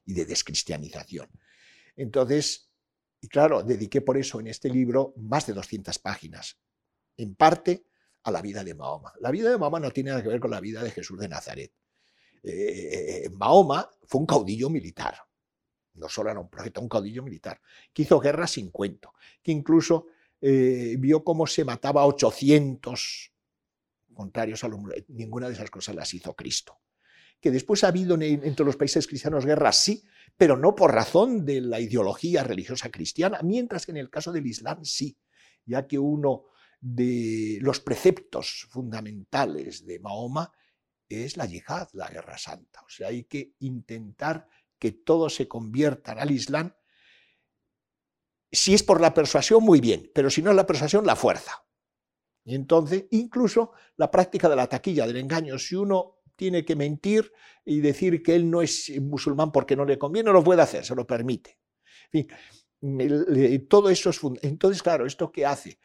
[0.06, 1.28] y de descristianización.
[1.96, 2.70] Entonces,
[3.22, 6.58] y claro, dediqué por eso en este libro más de 200 páginas,
[7.18, 7.86] en parte
[8.24, 9.14] a la vida de Mahoma.
[9.20, 11.28] La vida de Mahoma no tiene nada que ver con la vida de Jesús de
[11.28, 11.72] Nazaret.
[12.44, 15.16] Eh, Mahoma fue un caudillo militar,
[15.96, 17.60] no solo era un profeta, un caudillo militar,
[17.94, 20.08] que hizo guerra sin cuento, que incluso
[20.42, 23.32] eh, vio cómo se mataba a 800
[24.14, 25.06] contrarios a hombre.
[25.08, 26.78] Ninguna de esas cosas las hizo Cristo.
[27.40, 30.04] Que después ha habido entre los países cristianos guerras, sí,
[30.38, 34.48] pero no por razón de la ideología religiosa cristiana, mientras que en el caso del
[34.48, 35.18] Islam sí,
[35.66, 36.46] ya que uno
[36.80, 40.52] de los preceptos fundamentales de Mahoma
[41.08, 42.82] es la yihad, la guerra santa.
[42.82, 46.74] O sea, hay que intentar que todos se conviertan al Islam
[48.52, 51.66] si es por la persuasión, muy bien, pero si no es la persuasión, la fuerza.
[52.46, 57.32] Y entonces, incluso la práctica de la taquilla, del engaño, si uno tiene que mentir
[57.64, 60.96] y decir que él no es musulmán porque no le conviene, lo puede hacer, se
[60.96, 61.60] lo permite.
[62.12, 65.80] En fin, todo eso es Entonces, claro, ¿esto qué hace?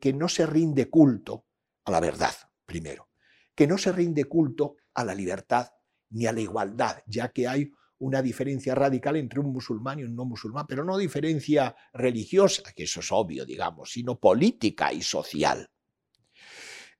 [0.00, 1.46] Que no se rinde culto
[1.84, 2.34] a la verdad,
[2.64, 3.10] primero.
[3.54, 5.68] Que no se rinde culto a la libertad
[6.10, 10.14] ni a la igualdad, ya que hay una diferencia radical entre un musulmán y un
[10.14, 15.68] no musulmán, pero no diferencia religiosa, que eso es obvio, digamos, sino política y social.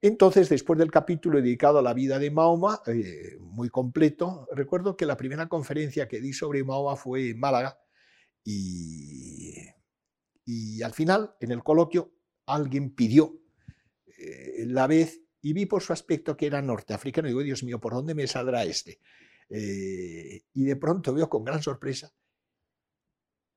[0.01, 5.07] Entonces, después del capítulo dedicado a la vida de Mahoma, eh, muy completo, recuerdo que
[5.07, 7.81] la primera conferencia que di sobre Mahoma fue en Málaga
[8.45, 9.67] y,
[10.83, 12.15] al final, en el coloquio,
[12.47, 13.41] alguien pidió
[14.07, 17.81] eh, la vez y vi por su aspecto que era norteafricano y digo, Dios mío,
[17.81, 19.01] ¿por dónde me saldrá este?
[19.51, 22.13] Eh, y de pronto veo con gran sorpresa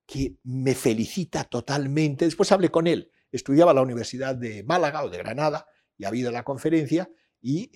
[0.04, 2.24] que me felicita totalmente.
[2.24, 6.08] Después hablé con él, estudiaba en la Universidad de Málaga o de Granada y ha
[6.08, 7.70] habido la conferencia y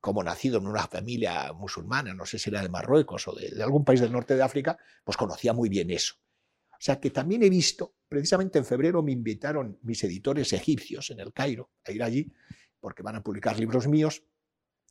[0.00, 3.84] como nacido en una familia musulmana, no sé si era de Marruecos o de, algún
[3.84, 6.14] país del norte de África, pues conocía muy bien eso.
[6.72, 11.20] O sea que también he visto, precisamente en febrero me invitaron mis editores egipcios en
[11.20, 12.30] el Cairo a ir allí,
[12.80, 14.22] porque van a publicar libros míos,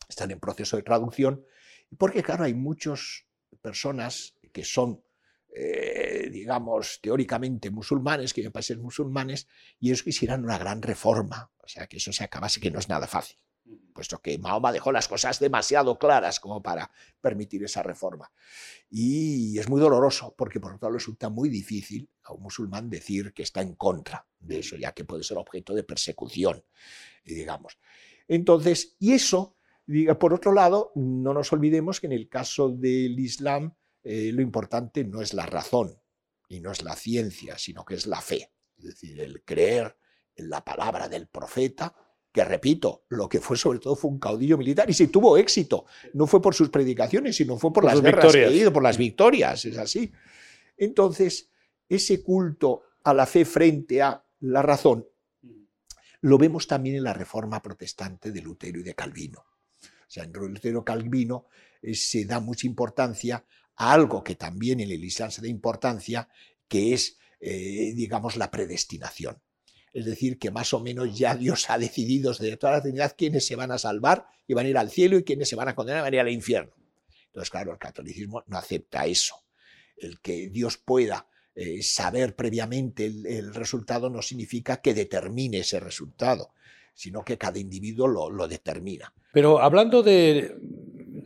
[0.09, 1.45] están en proceso de traducción,
[1.97, 3.27] porque, claro, hay muchas
[3.61, 5.03] personas que son,
[5.55, 9.47] eh, digamos, teóricamente musulmanes, que parecen musulmanes,
[9.79, 11.51] y ellos quisieran una gran reforma.
[11.57, 13.37] O sea, que eso se acabase, que no es nada fácil,
[13.93, 16.89] puesto que Mahoma dejó las cosas demasiado claras como para
[17.21, 18.31] permitir esa reforma.
[18.89, 23.33] Y es muy doloroso, porque por otro lado resulta muy difícil a un musulmán decir
[23.33, 26.63] que está en contra de eso, ya que puede ser objeto de persecución,
[27.23, 27.77] digamos.
[28.27, 29.55] Entonces, y eso
[30.17, 35.03] por otro lado, no nos olvidemos que en el caso del Islam eh, lo importante
[35.03, 35.97] no es la razón
[36.47, 38.51] y no es la ciencia, sino que es la fe.
[38.77, 39.97] Es decir, el creer
[40.35, 41.95] en la palabra del profeta,
[42.31, 45.85] que repito, lo que fue sobre todo fue un caudillo militar y si tuvo éxito.
[46.13, 49.77] No fue por sus predicaciones, sino fue por, las guerras que por las victorias, es
[49.77, 50.11] así.
[50.75, 51.49] Entonces,
[51.87, 55.07] ese culto a la fe frente a la razón
[56.21, 59.45] lo vemos también en la reforma protestante de Lutero y de Calvino
[60.13, 61.47] sea, en Lutero Calvino
[61.81, 63.43] eh, se da mucha importancia
[63.75, 66.29] a algo que también en el Islam se da importancia,
[66.67, 69.41] que es, eh, digamos, la predestinación.
[69.93, 73.45] Es decir, que más o menos ya Dios ha decidido desde toda la eternidad quiénes
[73.45, 75.75] se van a salvar y van a ir al cielo y quiénes se van a
[75.75, 76.73] condenar y van a ir al infierno.
[77.27, 79.35] Entonces, claro, el catolicismo no acepta eso.
[79.95, 86.53] El que Dios pueda eh, saber previamente el, resultado no significa que determine ese resultado,
[86.95, 89.13] sino que cada individuo lo determina.
[89.33, 90.55] Pero hablando de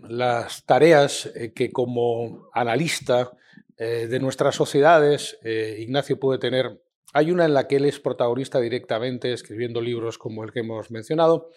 [0.10, 3.32] las tareas eh, que como analista
[3.78, 6.82] eh, de nuestras sociedades eh, Ignacio puede tener,
[7.14, 10.92] hay una en la que él es protagonista directamente escribiendo libros como el que hemos
[10.92, 11.52] mencionado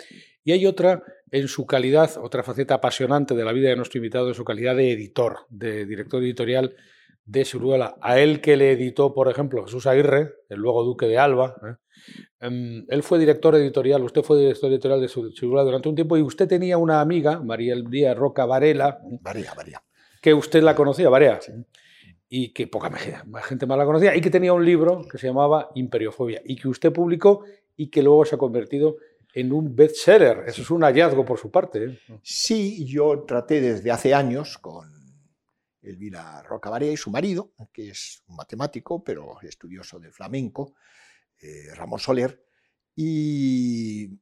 [0.44, 4.28] y hay otra en su calidad, otra faceta apasionante de la vida de nuestro invitado,
[4.28, 6.76] en su calidad de editor, de director editorial
[7.24, 7.96] de Siruela.
[8.00, 11.56] A él que le editó, por ejemplo, Jesús Aguirre, el luego duque de Alba.
[12.40, 16.22] Em, él fue director editorial, usted fue director editorial de Siruela durante un tiempo y
[16.22, 19.00] usted tenía una amiga, María Díaz Roca Varela.
[19.22, 19.82] María, María.
[20.20, 21.40] Que usted la conocía, Varea.
[22.28, 24.14] Y que poca gente más la conocía.
[24.14, 27.44] Y que tenía un libro que se llamaba Imperiofobia y que usted publicó
[27.76, 28.96] y que luego se ha convertido
[29.34, 30.44] en un bestseller.
[30.46, 31.84] Eso es un hallazgo por su parte.
[31.84, 32.00] ¿eh?
[32.22, 34.88] Sí, yo traté desde hace años con
[35.82, 40.74] Elvira Rocabarea y su marido, que es un matemático, pero estudioso del flamenco,
[41.40, 42.44] eh, Ramón Soler.
[42.94, 44.18] Y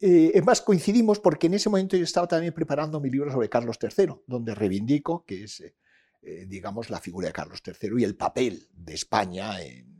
[0.00, 3.78] eh, más, coincidimos porque en ese momento yo estaba también preparando mi libro sobre Carlos
[3.80, 8.68] III, donde reivindico que es, eh, digamos, la figura de Carlos III y el papel
[8.72, 9.98] de España en,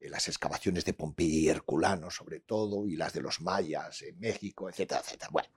[0.00, 4.18] en, las excavaciones de Pompeya y Herculano, sobre todo, y las de los mayas en
[4.18, 5.28] México, etcétera, etcétera.
[5.30, 5.50] Bueno,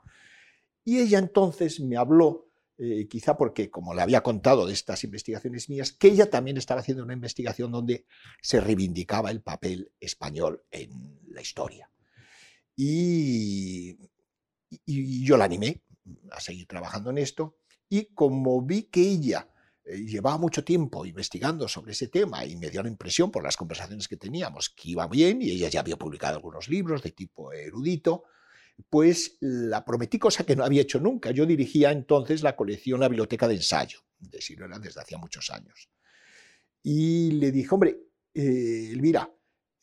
[0.83, 2.52] y ella entonces me habló
[2.85, 6.81] eh, quizá porque, como le había contado de estas investigaciones mías, que ella también estaba
[6.81, 8.05] haciendo una investigación donde
[8.41, 11.89] se reivindicaba el papel español en la historia.
[12.75, 13.97] Y,
[14.85, 15.81] yo la animé
[16.31, 19.47] a seguir trabajando en esto, y como vi que ella
[19.85, 23.55] eh, llevaba mucho tiempo investigando sobre ese tema y me dio la impresión por las
[23.55, 27.53] conversaciones que teníamos que iba bien y ella ya había publicado algunos libros de tipo
[27.53, 28.23] erudito,
[28.89, 31.31] pues la prometí cosa que no había hecho nunca.
[31.31, 35.89] Yo dirigía entonces la colección La Biblioteca de Ensayo, de Siruela desde hacía muchos años.
[36.81, 37.97] Y le dije, hombre,
[38.33, 39.31] eh, Elvira,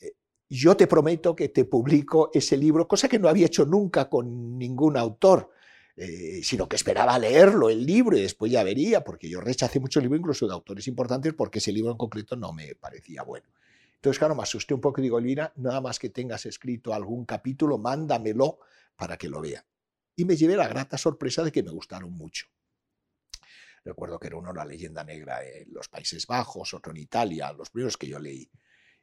[0.01, 0.12] eh,
[0.49, 4.59] yo te prometo que te publico ese libro, cosa que no había hecho nunca con
[4.59, 5.51] ningún autor,
[5.97, 10.03] eh, sino que esperaba leerlo, el libro, y después ya vería, porque yo rechacé muchos
[10.03, 13.47] libros, incluso de autores importantes, porque ese libro en concreto no me parecía bueno.
[13.97, 17.26] Entonces, claro, me asusté un poco y digo, Elvira, nada más que tengas escrito algún
[17.26, 18.61] capítulo, mándamelo
[19.01, 19.66] para que lo vea.
[20.14, 22.46] Y me llevé la grata sorpresa de que me gustaron mucho.
[23.82, 27.70] Recuerdo que era uno la leyenda negra en los Países Bajos, otro en Italia, los
[27.70, 28.51] primeros que yo leí.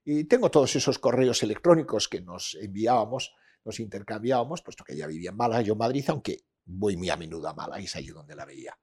[0.05, 3.33] Y tengo todos esos correos electrónicos que nos enviábamos,
[3.65, 7.17] nos intercambiábamos, puesto que ella vivía en Málaga, yo en Madrid, aunque voy muy a
[7.17, 8.77] menudo a Málaga y es allí donde la veía.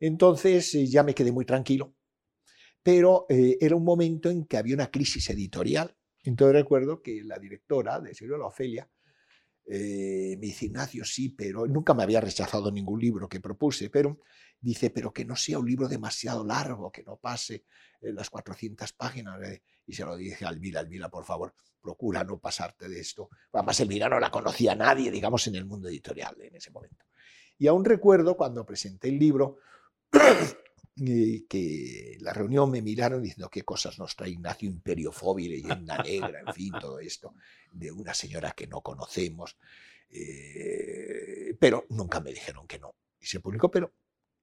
[0.00, 1.94] Entonces eh, ya me quedé muy tranquilo,
[2.82, 5.94] pero eh, era un momento en que había una crisis editorial.
[6.22, 8.90] Entonces recuerdo que la directora de Silvia La Ofelia
[9.68, 14.20] eh, me dice, Ignacio, sí, pero nunca me había rechazado ningún libro que propuse, pero
[14.60, 17.64] dice, pero que no sea un libro demasiado largo, que no pase
[18.00, 19.40] las 400 páginas.
[19.86, 21.54] Y se lo dije a Alvira, por favor,
[21.86, 23.28] procura no pasarte de esto.
[23.52, 27.04] Además, Elvira no la conocía nadie, digamos, en el mundo editorial en ese momento.
[27.58, 29.58] Y aún recuerdo cuando presenté el libro,
[30.96, 36.54] que la reunión me miraron diciendo qué cosas nos trae Ignacio Imperiofobia, leyenda negra, en
[36.54, 37.34] fin, todo esto,
[37.70, 39.58] de una señora que no conocemos.
[40.08, 42.94] Eh, pero nunca me dijeron que no.
[43.20, 43.92] Y se publicó, pero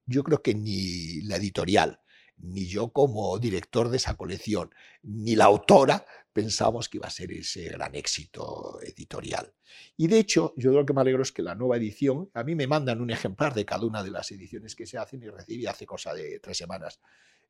[0.06, 2.00] yo creo que ni la editorial,
[2.38, 4.70] ni yo como director de esa colección,
[5.02, 9.54] ni la autora pensamos que iba a ser ese gran éxito editorial.
[9.96, 12.54] Y de hecho, yo lo que me alegro es que la nueva edición, a mí
[12.54, 15.66] me mandan un ejemplar de cada una de las ediciones que se hacen y recibí
[15.66, 17.00] hace cosa de tres semanas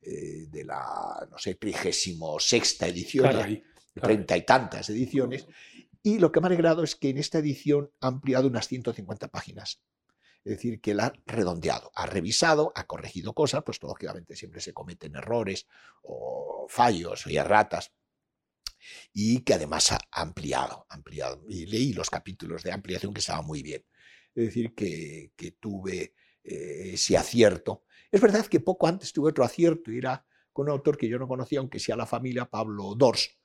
[0.03, 3.64] eh, de la, no sé, trigésimo sexta edición,
[3.95, 5.47] treinta y tantas ediciones.
[6.03, 9.28] Y lo que me ha alegrado es que en esta edición ha ampliado unas 150
[9.28, 9.80] páginas.
[10.45, 14.75] Es decir, que la ha redondeado, ha revisado, ha corregido cosas, pues lógicamente siempre se
[14.75, 15.67] cometen errores
[16.03, 17.93] o fallos y erratas,
[19.15, 21.43] y que además ha ampliado, ampliado.
[21.49, 23.87] Y leí los capítulos de ampliación que estaban muy bien.
[24.35, 27.85] Es decir, que, tuve eh, ese acierto.
[28.11, 31.19] Es verdad que poco antes tuve otro acierto, y era con un autor que yo
[31.19, 33.39] no conocía, aunque sea la familia, Pablo Dors,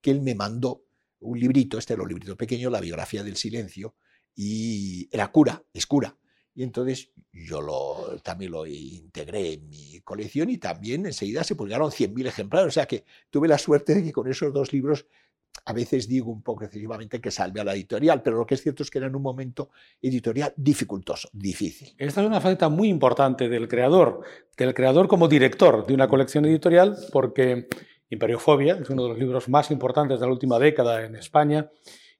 [0.00, 0.84] que él me mandó
[1.18, 3.96] un librito, este era un librito pequeño, La biografía del silencio,
[4.36, 6.16] y era cura, es cura,
[6.54, 11.90] y entonces yo lo, también lo integré en mi colección y también enseguida se publicaron
[11.90, 12.68] 100.000 ejemplares.
[12.68, 15.06] O sea que tuve la suerte de que con esos dos libros,
[15.64, 18.62] a veces digo un poco excesivamente que salve a la editorial, pero lo que es
[18.62, 21.92] cierto es que era en un momento editorial dificultoso, difícil.
[21.98, 24.22] Esta es una faceta muy importante del creador,
[24.56, 27.66] del creador como director de una colección editorial, porque
[28.10, 31.68] Imperiofobia es uno de los libros más importantes de la última década en España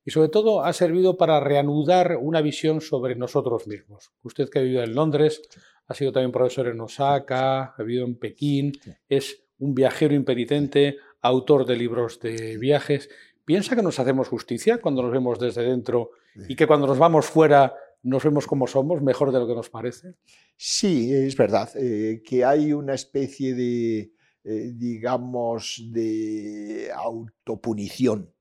[0.05, 4.13] y sobre todo ha servido para reanudar una visión sobre nosotros mismos.
[4.23, 5.43] Usted que ha vivido en Londres,
[5.87, 8.73] ha sido también profesor en Osaka, ha vivido en Pekín,
[9.09, 13.09] es un viajero impenitente, autor de libros de viajes.
[13.45, 16.11] ¿Piensa que nos hacemos justicia cuando nos vemos desde dentro
[16.49, 19.71] y que cuando nos vamos fuera nos vemos como somos, mejor de lo que nos
[19.71, 20.17] parece?
[20.57, 24.13] Sí, es verdad, eh, que hay una especie de,
[24.45, 28.34] eh, digamos, de autopunición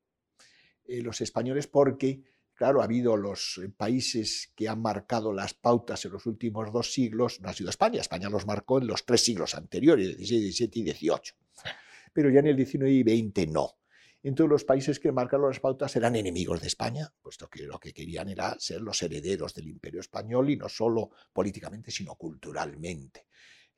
[0.93, 2.21] eh, los españoles porque,
[2.53, 6.93] claro, ha habido los eh, países que han marcado las pautas en los últimos dos
[6.93, 10.79] siglos, no ha sido España, España los marcó en los tres siglos anteriores, 16, 17
[10.79, 11.35] y 18,
[12.13, 13.79] pero ya en el 19 y 20 no.
[14.21, 17.91] Entonces los países que marcaron las pautas eran enemigos de España, puesto que lo que
[17.91, 23.25] querían era ser los herederos del imperio español y no solo políticamente, sino culturalmente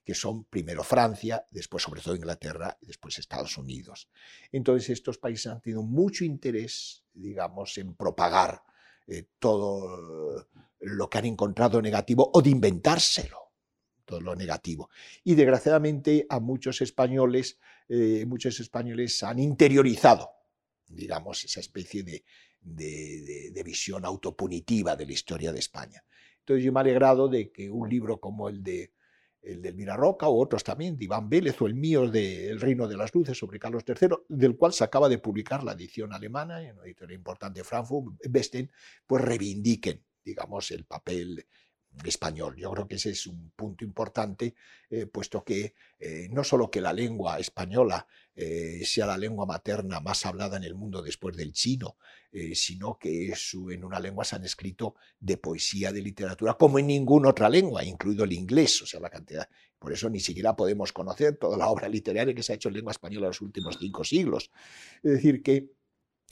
[0.06, 4.08] que son primero Francia, después sobre todo Inglaterra y después Estados Unidos.
[4.52, 8.62] Entonces estos países han tenido mucho interés, digamos, en propagar
[9.08, 10.48] eh, todo
[10.80, 13.46] lo que han encontrado negativo o de inventárselo
[14.06, 14.90] todo lo negativo.
[15.24, 17.58] Y desgraciadamente a muchos españoles,
[17.90, 20.30] eh, muchos españoles han interiorizado,
[20.88, 22.24] digamos, esa especie de,
[22.62, 26.04] de, visión autopunitiva de la historia de España.
[26.40, 28.92] Entonces yo me he alegrado de que un libro como el de
[29.46, 32.88] el del Mirarroca o otros también, de Iván Vélez o el mío de El Reino
[32.88, 36.62] de las Luces sobre Carlos III, del cual se acaba de publicar la edición alemana,
[36.62, 38.72] en una editorial importante de Frankfurt, Besten,
[39.06, 41.46] pues reivindiquen, digamos, el papel
[42.04, 42.56] español.
[42.58, 44.56] Yo creo que ese es un punto importante,
[44.90, 50.00] eh, puesto que eh, no solo que la lengua española eh, sea la lengua materna
[50.00, 51.98] más hablada en el mundo después del chino,
[52.54, 53.34] sino que
[53.72, 57.82] en una lengua se han escrito de poesía, de literatura, como en ninguna otra lengua,
[57.86, 59.48] incluido el inglés, o sea, la cantidad.
[59.80, 62.76] Por eso ni siquiera podemos conocer toda la obra literaria que se ha hecho en
[62.76, 64.52] lengua española en los últimos cinco siglos.
[65.02, 65.72] Es decir, que,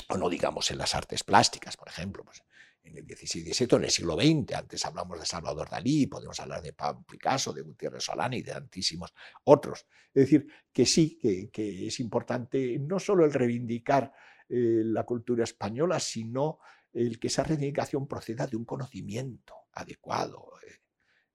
[0.10, 2.44] o no digamos en las artes plásticas, por ejemplo, pues,
[2.84, 4.54] en el XVI y XVII, en el siglo XX.
[4.54, 8.52] Antes hablamos de Salvador Dalí, podemos hablar de Pablo Picasso, de Gutiérrez Solana y de
[8.52, 9.14] tantísimos
[9.46, 9.86] otros.
[10.14, 14.14] Es decir, que sí, que, es importante no solo el reivindicar
[14.50, 16.60] eh, la cultura española, sino
[16.92, 20.52] el que esa reivindicación proceda de un conocimiento adecuado.
[20.68, 20.84] Eh,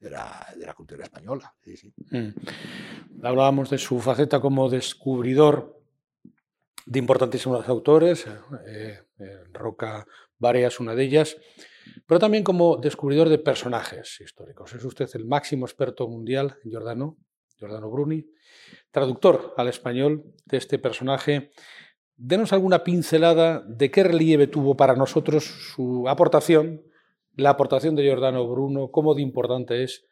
[0.01, 1.53] de la, cultura española.
[2.11, 2.29] Mm.
[3.23, 5.77] Hablábamos de su faceta como descubridor
[6.87, 8.27] de importantísimos autores,
[8.67, 10.07] eh, eh, Roca
[10.39, 11.37] Varias, una de ellas,
[12.07, 14.73] pero también como descubridor de personajes históricos.
[14.75, 17.17] Es usted el máximo experto mundial Giordano,
[17.57, 18.25] Giordano Bruni,
[18.91, 21.51] traductor al español de este personaje.
[22.17, 26.83] Denos alguna pincelada de qué relieve tuvo para nosotros su aportación,
[27.35, 30.05] la aportación de Giordano Bruno, cómo de importante es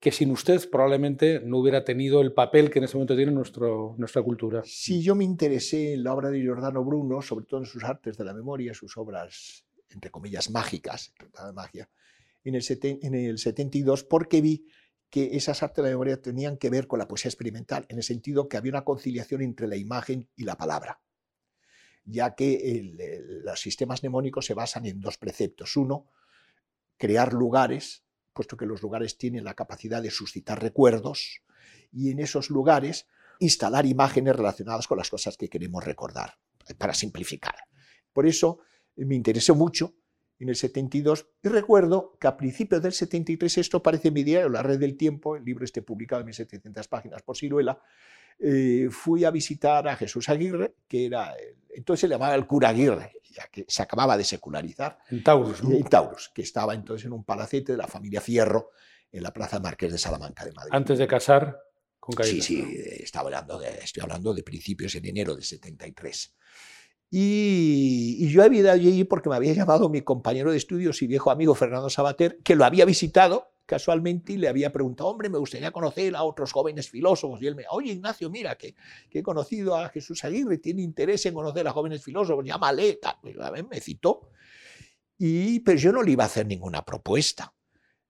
[0.00, 3.94] que sin usted probablemente no hubiera tenido el papel que en este momento tiene nuestro,
[3.98, 4.62] nuestra cultura.
[4.64, 8.16] Si yo me interesé en la obra de Giordano Bruno, sobre todo en sus artes
[8.16, 11.88] de la memoria, sus obras, entre comillas, mágicas, de magia,
[12.44, 14.66] en el, en el 72, porque vi
[15.08, 18.02] que esas artes de la memoria tenían que ver con la poesía experimental, en el
[18.02, 21.00] sentido que había una conciliación entre la imagen y la palabra,
[22.04, 22.94] ya que
[23.44, 25.76] los sistemas mnemónicos se basan en dos preceptos.
[25.76, 26.06] Uno,
[26.98, 28.05] crear lugares
[28.36, 31.42] puesto que los lugares tienen la capacidad de suscitar recuerdos
[31.90, 33.08] y en esos lugares
[33.40, 36.38] instalar imágenes relacionadas con las cosas que queremos recordar,
[36.78, 37.56] para simplificar.
[38.12, 38.60] Por eso
[38.94, 39.94] me interesó mucho
[40.38, 44.62] en el 72 y recuerdo que a principios del 73, esto parece mi diario, La
[44.62, 47.80] Red del Tiempo, el libro este publicado en 1700 páginas por Ciruela,
[48.38, 51.34] eh, fui a visitar a Jesús Aguirre, que era,
[51.70, 54.98] entonces se llamaba el cura Aguirre, ya que se acababa de secularizar.
[55.10, 58.70] En Taurus, En Taurus, que estaba entonces en un palacete de la familia Fierro,
[59.12, 60.72] en la Plaza Marqués de Salamanca de Madrid.
[60.72, 61.62] Antes de casar
[61.98, 62.32] con Caída.
[62.32, 66.34] Sí, sí, estaba hablando de, estoy hablando de principios en enero del 73.
[67.10, 71.30] Y, yo había ido allí porque me había llamado mi compañero de estudios y viejo
[71.30, 75.72] amigo Fernando Sabater, que lo había visitado casualmente y le había preguntado, hombre, me gustaría
[75.72, 77.42] conocer a otros jóvenes filósofos.
[77.42, 78.74] Y él me, oye Ignacio, mira, que,
[79.10, 83.16] que he conocido a Jesús Aguirre, tiene interés en conocer a jóvenes filósofos, llámale, tal.
[83.68, 84.30] me citó.
[85.18, 87.54] Y, pero yo no le iba a hacer ninguna propuesta.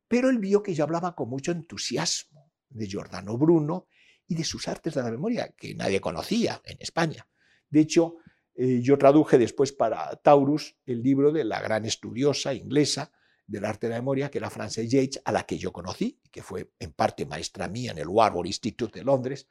[0.08, 3.88] Pero él vio que yo hablaba con mucho entusiasmo de Giordano Bruno
[4.28, 7.26] y de sus artes de la memoria, que nadie conocía en España.
[7.68, 8.16] De hecho,
[8.56, 13.12] eh, yo traduje después para Taurus el libro de la gran estudiosa inglesa
[13.46, 16.42] del arte de la memoria, que era Frances Yates, a la que yo conocí, que
[16.42, 19.46] fue en parte maestra mía en el Warburg Institute de Londres,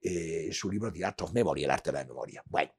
[0.00, 2.42] eh, su libro The Art of Memory, el arte de la memoria.
[2.46, 2.72] Bueno,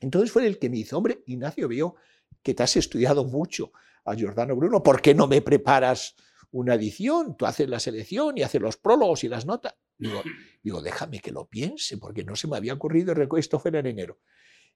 [0.00, 1.96] entonces fue el que me hizo, hombre, Ignacio, veo
[2.42, 3.72] que te has estudiado mucho
[4.04, 6.14] a Giordano Bruno, ¿por qué no me preparas
[6.52, 7.36] una edición?
[7.36, 9.74] Tú haces la selección y haces los prólogos y las notas.
[9.98, 10.22] Digo,
[10.62, 14.20] digo déjame que lo piense, porque no se me había ocurrido, esto fue en enero.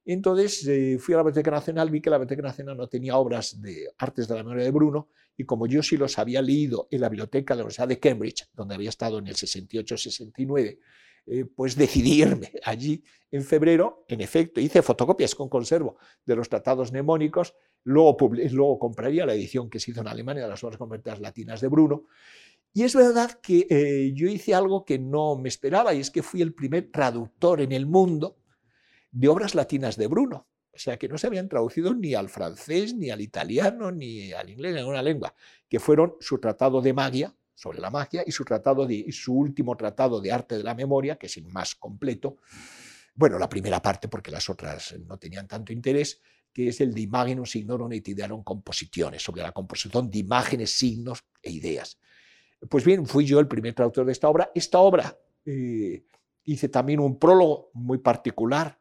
[0.04, 3.60] Entonces eh, fui a la Biblioteca Nacional, vi que la Biblioteca Nacional no tenía obras
[3.60, 7.00] de artes de la memoria de Bruno, y como yo sí los había leído en
[7.00, 10.78] la biblioteca de la Universidad de Cambridge, donde había estado en el 68-69,
[11.26, 14.04] eh, pues decidí irme allí en febrero.
[14.08, 18.16] En efecto, hice fotocopias con conservo de los tratados mnemónicos, luego,
[18.50, 21.68] luego compraría la edición que se hizo en Alemania de las obras convertidas latinas de
[21.68, 22.06] Bruno.
[22.72, 26.22] Y es verdad que eh, yo hice algo que no me esperaba, y es que
[26.22, 28.39] fui el primer traductor en el mundo
[29.10, 30.46] de obras latinas de Bruno.
[30.72, 34.48] O sea, que no se habían traducido ni al francés, ni al italiano, ni al
[34.50, 35.34] inglés, ni a ninguna lengua,
[35.68, 40.20] que fueron su tratado de magia, sobre la magia, y su, tratado su último tratado
[40.20, 42.38] de arte de la memoria, que es el más completo.
[43.14, 46.20] Bueno, la primera parte, porque las otras no tenían tanto interés,
[46.52, 51.24] que es el de Imaginum Signorum et Idearum Composiciones, sobre la composición de imágenes, signos
[51.42, 51.98] e ideas.
[52.68, 54.50] Pues bien, fui yo el primer traductor de esta obra.
[54.54, 56.04] Esta obra eh,
[56.44, 58.79] hice también un prólogo muy particular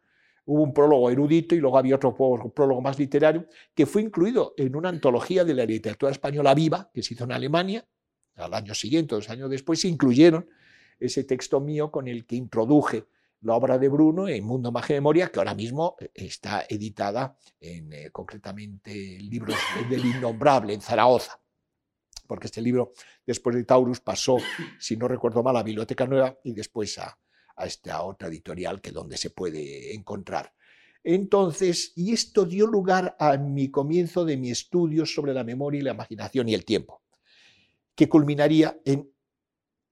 [0.49, 3.45] hubo un prólogo erudito y luego había otro prólogo más literario
[3.75, 7.33] que fue incluido en una antología de la literatura española viva que se hizo en
[7.33, 7.85] Alemania
[8.35, 10.49] al año siguiente, dos años después, se incluyeron
[10.99, 13.05] ese texto mío con el que introduje
[13.41, 17.93] la obra de Bruno en Mundo Magia de Memoria, que ahora mismo está editada en
[17.93, 19.57] eh, concretamente libros
[19.89, 21.39] del innombrable en Zaragoza,
[22.27, 22.93] porque este libro
[23.25, 24.37] después de Taurus pasó,
[24.79, 27.17] si no recuerdo mal, a Biblioteca Nueva y después a,
[27.59, 30.53] a esta otra editorial que donde se puede encontrar.
[31.03, 35.91] Entonces, y esto dio lugar a mi comienzo de mi estudio sobre la memoria la
[35.91, 37.03] imaginación y el tiempo,
[37.95, 39.11] que culminaría en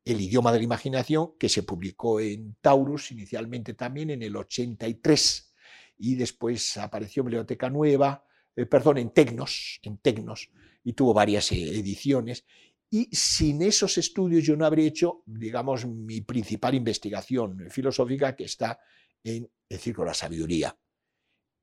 [0.05, 5.53] El idioma de la imaginación, que se publicó en Taurus inicialmente también en el 83
[5.97, 8.23] y después apareció en Biblioteca Nueva,
[8.55, 10.49] eh, perdón, en Tecnos, en Tecnos,
[10.83, 12.45] y tuvo varias eh, ediciones
[12.89, 18.79] y sin esos estudios yo no habría hecho, digamos, mi principal investigación filosófica que está
[19.23, 20.77] en el Círculo de la Sabiduría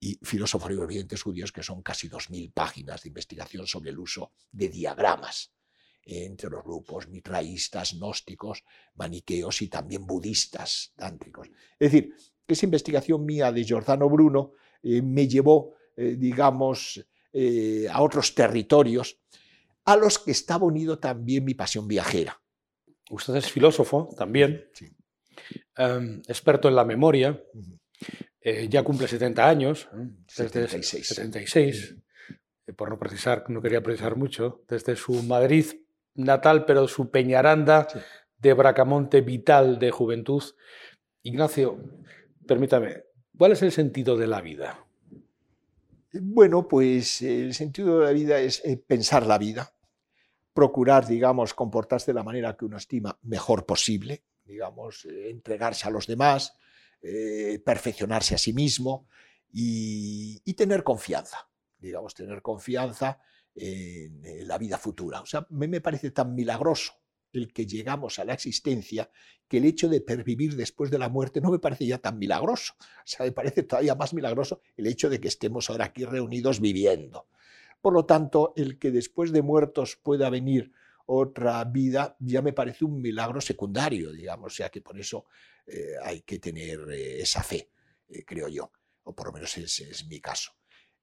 [0.00, 4.32] y Filósofos y Evidentes Judíos, que son casi 2.000 páginas de investigación sobre el uso
[4.52, 5.50] de diagramas
[6.06, 8.62] entre los grupos mitraístas, gnósticos,
[8.94, 11.48] maniqueos y también budistas, tántricos.
[11.78, 12.14] Es decir,
[12.46, 14.52] esa investigación mía de Giordano Bruno
[14.82, 17.02] eh, me llevó, eh, digamos,
[17.32, 19.18] eh, a otros territorios
[19.84, 22.40] a los que estaba unido también mi pasión viajera.
[23.10, 24.68] Usted es filósofo también,
[25.76, 27.42] em, experto en la memoria.
[28.40, 29.88] Eh, ya cumple 70 años,
[30.36, 31.06] desde 76.
[31.06, 31.96] 76
[32.72, 35.66] por no precisar, no quería precisar mucho, desde su Madrid
[36.14, 37.86] natal, pero su Peñaranda
[38.38, 40.42] de Bracamonte vital de juventud.
[41.22, 41.78] Ignacio,
[42.46, 43.04] permítame,
[43.36, 44.86] ¿cuál es el sentido de la vida?
[46.12, 49.73] Bueno, pues el sentido de la vida es eh, pensar la vida,
[50.54, 55.90] procurar, digamos, comportarse de la manera que uno estima mejor posible, digamos, eh, entregarse a
[55.90, 56.56] los demás,
[57.02, 59.08] eh, perfeccionarse a sí mismo
[59.52, 63.18] y, tener confianza, digamos, tener confianza
[63.54, 65.20] en, la vida futura.
[65.20, 66.92] O sea, mí me parece tan milagroso
[67.32, 69.10] el que llegamos a la existencia,
[69.48, 72.74] que el hecho de pervivir después de la muerte no me parece ya tan milagroso.
[72.78, 76.60] O sea, me parece todavía más milagroso el hecho de que estemos ahora aquí reunidos
[76.60, 77.26] viviendo.
[77.84, 80.72] Por lo tanto, el que después de muertos pueda venir
[81.04, 85.26] otra vida ya me parece un milagro secundario, digamos, o sea que por eso
[85.66, 87.72] eh, hay que tener eh, esa fe,
[88.08, 88.72] eh, creo yo,
[89.02, 90.52] o por lo menos ese es mi caso.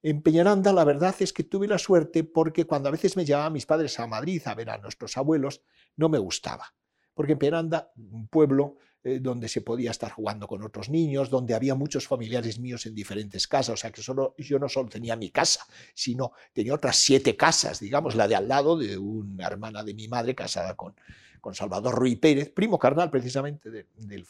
[0.02, 3.54] En Peñaranda la verdad es que tuve la suerte porque cuando a veces me llevaban
[3.54, 5.62] mis padres a Madrid a ver a nuestros abuelos,
[5.98, 6.74] no me gustaba.
[7.14, 11.56] Porque en Peñaranda, un pueblo eh, donde se podía estar jugando con otros niños, donde
[11.56, 15.16] había muchos familiares míos en diferentes casas, o sea que solo, yo no solo tenía
[15.16, 19.84] mi casa, sino tenía otras siete casas, digamos, la de al lado de una hermana
[19.84, 20.94] de mi madre casada con,
[21.40, 24.28] con Salvador Ruiz Pérez, primo carnal precisamente del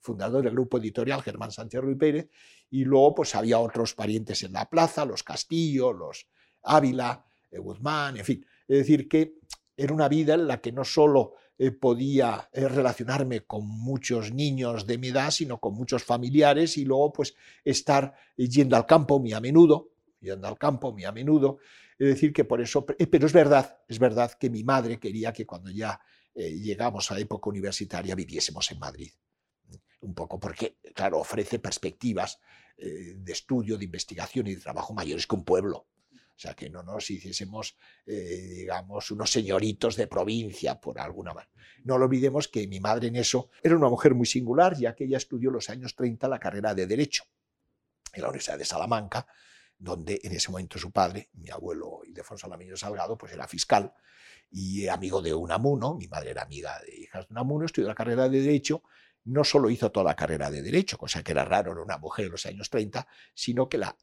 [0.00, 2.30] fundador del grupo editorial Germán Sánchez Ruiz Pérez,
[2.70, 6.26] y luego pues había otros parientes en la plaza, los Castillo, los
[6.62, 8.46] Ávila, eh, Guzmán, en fin.
[8.66, 9.34] Es decir, que
[9.76, 14.86] era una vida en la que no solo eh, podía eh, relacionarme con muchos niños
[14.86, 17.34] de mi edad, sino con muchos familiares y luego pues
[17.64, 19.90] estar yendo al campo muy a menudo,
[20.20, 21.58] yendo al campo muy a menudo.
[21.98, 25.46] Es decir, que por eso, pero es verdad, es verdad que mi madre quería que
[25.46, 25.98] cuando ya
[26.34, 29.10] llegamos a época universitaria viviésemos en Madrid
[30.00, 32.38] un poco porque, claro, ofrece perspectivas
[32.76, 35.86] eh, de estudio, de investigación y de trabajo mayores que un pueblo.
[36.36, 41.50] O sea, que no nos hiciésemos, eh, digamos, unos señoritos de provincia, por alguna manera.
[41.84, 45.04] No lo olvidemos que mi madre en eso era una mujer muy singular, ya que
[45.04, 47.24] ella estudió los años 30 la carrera de Derecho
[48.12, 49.26] en la Universidad de Salamanca,
[49.78, 53.94] donde en ese momento su padre, mi abuelo Ildefonso Alamillo Salgado, pues era fiscal
[54.50, 58.28] y amigo de Unamuno, mi madre era amiga de hijas de Unamuno, estudió la carrera
[58.28, 58.82] de Derecho
[59.26, 62.26] no solo hizo toda la carrera de derecho, cosa que era raro en una mujer
[62.26, 63.96] en los años 30, sino que la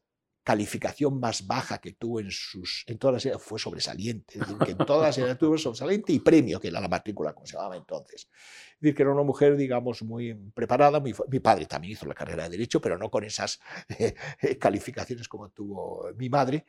[0.43, 5.37] calificación más baja que tuvo en, sus, en todas las fue sobresaliente, en todas las
[5.37, 8.27] tuvo sobresaliente y premio, que era la matrícula, como se llamaba entonces.
[8.73, 10.99] Es decir, que era una mujer, digamos, muy preparada.
[10.99, 13.61] Mi, padre también hizo la carrera de Derecho, pero no con esas
[13.97, 14.13] eh,
[14.59, 16.65] calificaciones como tuvo mi madre.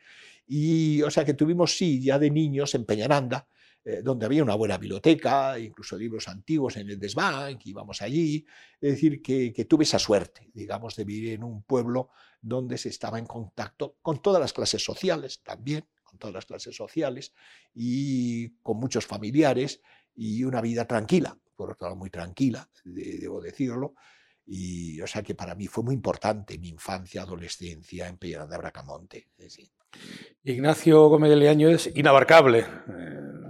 [0.46, 3.48] Y, o sea, que tuvimos, sí, ya de niños en Peñaranda,
[3.86, 8.46] eh, donde había una buena biblioteca, incluso libros antiguos en el desván, que íbamos allí.
[8.80, 12.08] Es decir, que, tuve esa suerte, digamos, de vivir en un pueblo
[12.40, 16.74] donde se estaba en contacto con todas las clases sociales también, con todas las clases
[16.74, 17.34] sociales
[17.74, 19.82] y con muchos familiares
[20.14, 23.96] y una vida tranquila, por otro lado muy tranquila, debo decirlo.
[24.46, 28.62] Y o sea que para mí fue muy importante mi infancia, adolescencia en Peñaranda de
[28.62, 29.28] Bracamonte.
[30.42, 32.60] Ignacio Gómez de Leaño es inabarcable.
[32.60, 33.44] Eh,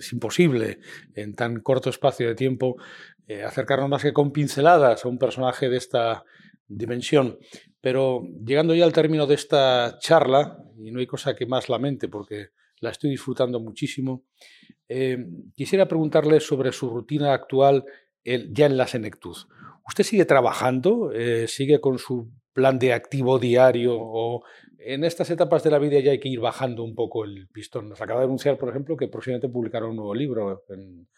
[0.00, 0.78] es imposible
[1.14, 2.76] en tan corto espacio de tiempo
[3.28, 6.24] eh, acercarnos más que con pinceladas a un personaje de esta
[6.66, 7.38] dimensión.
[7.80, 12.08] Pero llegando ya al término de esta charla, y no hay cosa que más lamente
[12.08, 12.48] porque
[12.80, 14.24] la estoy disfrutando muchísimo,
[14.88, 15.18] eh,
[15.54, 17.84] quisiera preguntarle sobre su rutina actual
[18.24, 19.36] ya en la senectud.
[19.86, 21.12] ¿Usted sigue trabajando?
[21.12, 24.44] Eh, ¿Sigue con su plan de activo diario o
[24.78, 27.88] en estas etapas de la vida ya hay que ir bajando un poco el pistón.
[27.88, 31.08] Nos acaba de anunciar, por ejemplo, que próximamente publicará un nuevo libro en,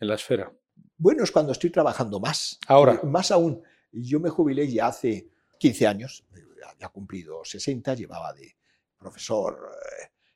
[0.00, 0.52] la esfera.
[0.96, 2.58] Bueno, es cuando estoy trabajando más.
[2.66, 3.00] Ahora.
[3.04, 3.62] Más aún.
[3.92, 5.28] Yo me jubilé ya hace
[5.58, 6.24] 15 años,
[6.68, 8.56] había cumplido 60, llevaba de
[8.98, 9.70] profesor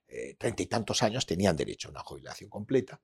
[0.06, 3.00] eh, treinta y tantos años, tenían derecho a una jubilación completa.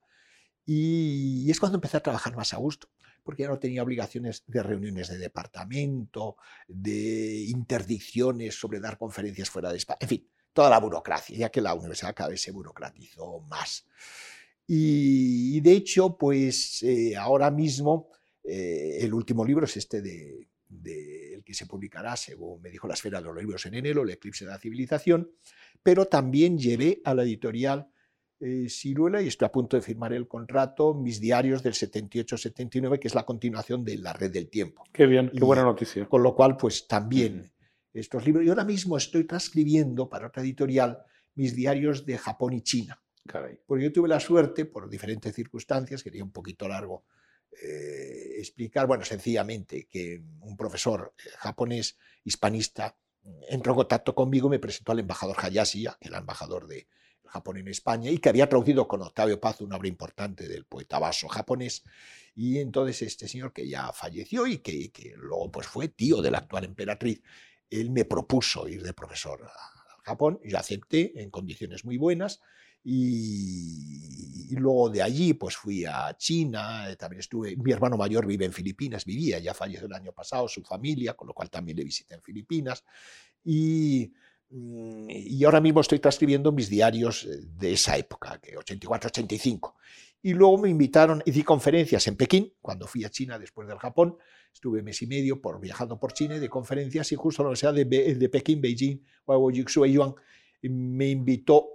[0.65, 2.89] Y es cuando empecé a trabajar más a gusto
[3.23, 6.37] porque ya no tenía obligaciones de reuniones de departamento,
[6.69, 11.61] de interdicciones sobre dar conferencias fuera de España, en fin, toda la burocracia, ya que
[11.61, 13.87] la universidad cada vez se burocratizó más.
[14.67, 18.09] Y, de hecho, pues eh, ahora mismo
[18.45, 20.49] eh, el último libro es este de,
[21.35, 24.11] el que se publicará, según me dijo la esfera de los libros en enero, El
[24.11, 25.31] eclipse de la civilización,
[25.83, 27.89] pero también llevé a la editorial
[28.43, 33.09] eh, Ciruela y estoy a punto de firmar el contrato, mis diarios del 78-79, que
[33.09, 34.85] es la continuación de La Red del Tiempo.
[34.93, 36.07] Qué bien, qué buena noticia.
[36.09, 37.53] Con lo cual, pues también
[37.95, 38.45] estos libros.
[38.45, 40.99] Y ahora mismo estoy transcribiendo para otra editorial
[41.35, 43.01] mis diarios de Japón y China.
[43.27, 43.61] Caray.
[43.67, 47.05] Porque yo tuve la suerte, por diferentes circunstancias, quería un poquito largo
[47.63, 52.97] eh, explicar, bueno, sencillamente, que un profesor eh, japonés hispanista
[53.49, 56.89] entró en contacto conmigo y me presentó al embajador Hayashi, que era embajador de
[57.33, 60.99] Japón en España, y que había traducido con Octavio Paz una obra importante del poeta
[60.99, 61.83] vaso japonés.
[62.35, 66.31] Y entonces este señor que ya falleció y que, que luego pues fue tío de
[66.31, 67.23] la actual emperatriz,
[67.71, 72.41] él me propuso ir de profesor a Japón, yo acepté en condiciones muy buenas,
[72.85, 78.45] y, luego de allí pues fui a China, eh, también estuve, mi hermano mayor vive
[78.45, 81.85] en Filipinas, vivía, ya falleció el año pasado, su familia, con lo cual también le
[81.85, 82.85] visité en Filipinas.
[83.45, 84.13] Y,
[84.55, 89.75] y ahora mismo estoy transcribiendo mis diarios eh, de esa época, que 84-85.
[90.23, 94.17] Y luego me invitaron, di conferencias en Pekín, cuando fui a China después del Japón,
[94.53, 98.15] estuve mes y medio por, viajando por China de conferencias y justo la Universidad de,
[98.15, 99.01] de Pekín, Beijing,
[99.91, 100.15] Yuan,
[100.63, 101.67] me invitó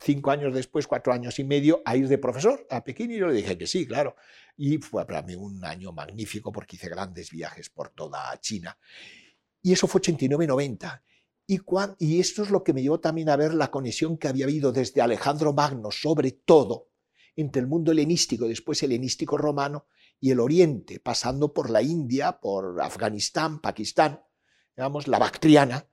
[0.00, 3.28] cinco años después, cuatro años y medio, a ir de profesor a Pekín y yo
[3.28, 4.16] le dije que sí, claro.
[4.56, 8.76] Y fue para mí un año magnífico porque hice grandes viajes por toda China.
[9.62, 11.02] Y eso fue 89-90.
[11.46, 14.72] Y, esto es lo que me llevó también a ver la conexión que había habido
[14.72, 16.88] desde Alejandro Magno, sobre todo,
[17.36, 19.86] entre el mundo helenístico, después helenístico romano,
[20.20, 24.22] y el Oriente, pasando por la India, por Afganistán, Pakistán,
[24.74, 25.86] digamos, la Bactriana,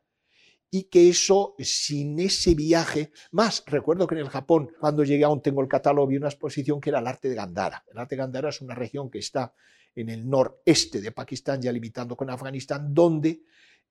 [0.73, 5.41] y que eso, sin ese viaje, más recuerdo que en el Japón, cuando llegué aún
[5.41, 7.83] tengo el catálogo, vi una exposición que era el arte de Gandhara.
[7.91, 9.53] El arte de Gandhara es una región que está
[9.93, 13.43] en el noreste de Pakistán, ya limitando con Afganistán, donde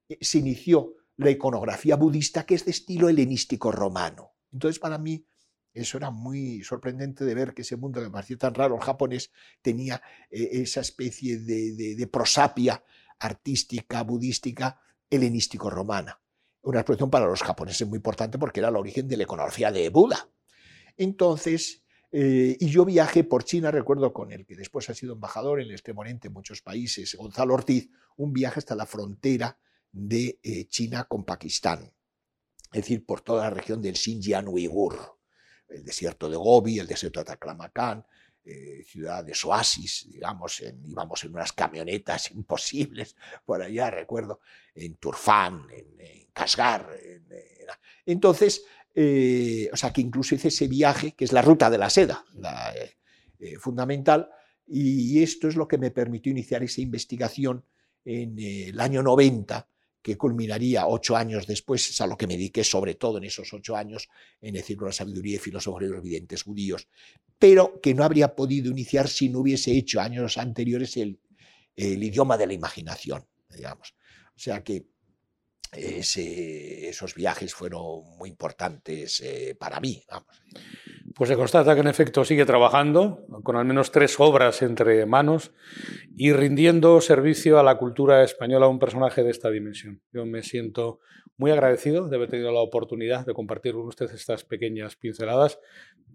[0.08, 4.32] eh, se inició la iconografía budista, que es de estilo helenístico romano.
[4.52, 5.26] Entonces, para mí,
[5.72, 8.80] eso era muy sorprendente de ver que ese mundo que me parecía tan raro, el
[8.80, 9.30] japonés,
[9.62, 12.82] tenía eh, esa especie de, prosapia
[13.18, 16.18] artística, budística, helenístico-romana
[16.62, 19.88] una expresión para los japoneses muy importante porque era el origen de la iconografía de
[19.88, 20.28] Buda.
[20.98, 25.60] Entonces, eh, y yo viajé por China, recuerdo con el que después ha sido embajador
[25.60, 29.58] en el Extremo Oriente en muchos países, Gonzalo Ortiz, un viaje hasta la frontera
[29.92, 31.90] de eh, China con Pakistán,
[32.72, 35.18] es decir, por toda la región del Xinjiang Uigur,
[35.68, 38.04] el desierto de Gobi, el desierto de Taklamakan,
[38.42, 43.14] eh, ciudades oasis, digamos, íbamos en unas camionetas imposibles
[43.44, 44.40] por allá, recuerdo,
[44.74, 46.88] en Turfán, en, Kasgar.
[48.06, 48.62] entonces,
[48.94, 52.24] eh, o sea que incluso hice ese viaje, que es la ruta de la seda,
[53.38, 54.30] eh, fundamental,
[54.66, 57.64] y esto es lo que me permitió iniciar esa investigación
[58.04, 59.68] en el año 90
[60.02, 63.52] que culminaría ocho años después, es a lo que me dediqué sobre todo en esos
[63.52, 64.08] ocho años,
[64.40, 66.88] en el Círculo de la Sabiduría y Filósofos los Videntes Judíos,
[67.38, 71.20] pero que no habría podido iniciar si no hubiese hecho años anteriores el,
[71.76, 73.94] el idioma de la imaginación, digamos.
[74.34, 74.86] O sea que
[75.72, 80.02] esos viajes fueron muy importantes eh, para mí.
[81.14, 85.52] Pues se constata que en efecto sigue trabajando, con al menos tres obras entre manos
[86.16, 90.00] y rindiendo servicio a la cultura española, un personaje de esta dimensión.
[90.12, 91.00] Yo me siento
[91.36, 95.58] muy agradecido de haber tenido la oportunidad de compartir con ustedes estas pequeñas pinceladas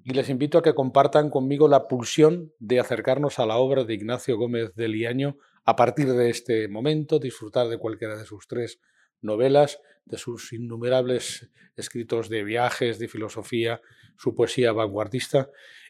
[0.06, 3.96] y les invito a que compartan conmigo la pulsión de acercarnos a la obra de
[3.96, 8.80] Ignacio Gómez de Liaño a partir de este momento, disfrutar de cualquiera de sus tres
[9.22, 13.82] novelas, de sus innumerables escritos de viajes, de filosofía,
[14.18, 15.50] su poesía vanguardista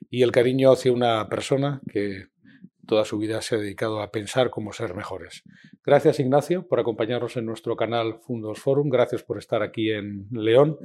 [0.09, 2.28] y el cariño hacia una persona que
[2.86, 5.43] toda su vida se ha dedicado a pensar cómo ser mejores.
[5.84, 10.78] Gracias Ignacio por acompañarnos en nuestro canal Fundos Forum, gracias por estar aquí en León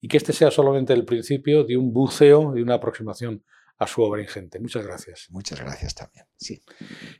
[0.00, 3.42] y que este sea solamente el principio de un buceo, de una aproximación
[3.78, 4.58] a su obra ingente.
[4.58, 5.28] Muchas gracias.
[5.30, 6.24] Muchas gracias también.
[6.36, 6.62] Sí.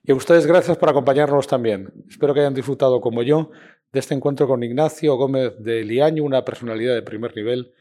[0.02, 1.92] Y a ustedes gracias por acompañarnos también.
[2.08, 3.50] Espero que hayan disfrutado como yo
[3.92, 7.72] de este encuentro con Ignacio Gómez de Liaño, una personalidad de primer nivel.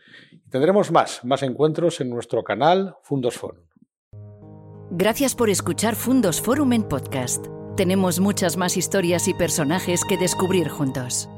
[0.49, 3.65] Tendremos más, más encuentros en nuestro canal Fundos Forum.
[4.91, 7.45] Gracias por escuchar Fundos Forum en podcast.
[7.75, 11.29] Tenemos muchas más historias y personajes que descubrir juntos.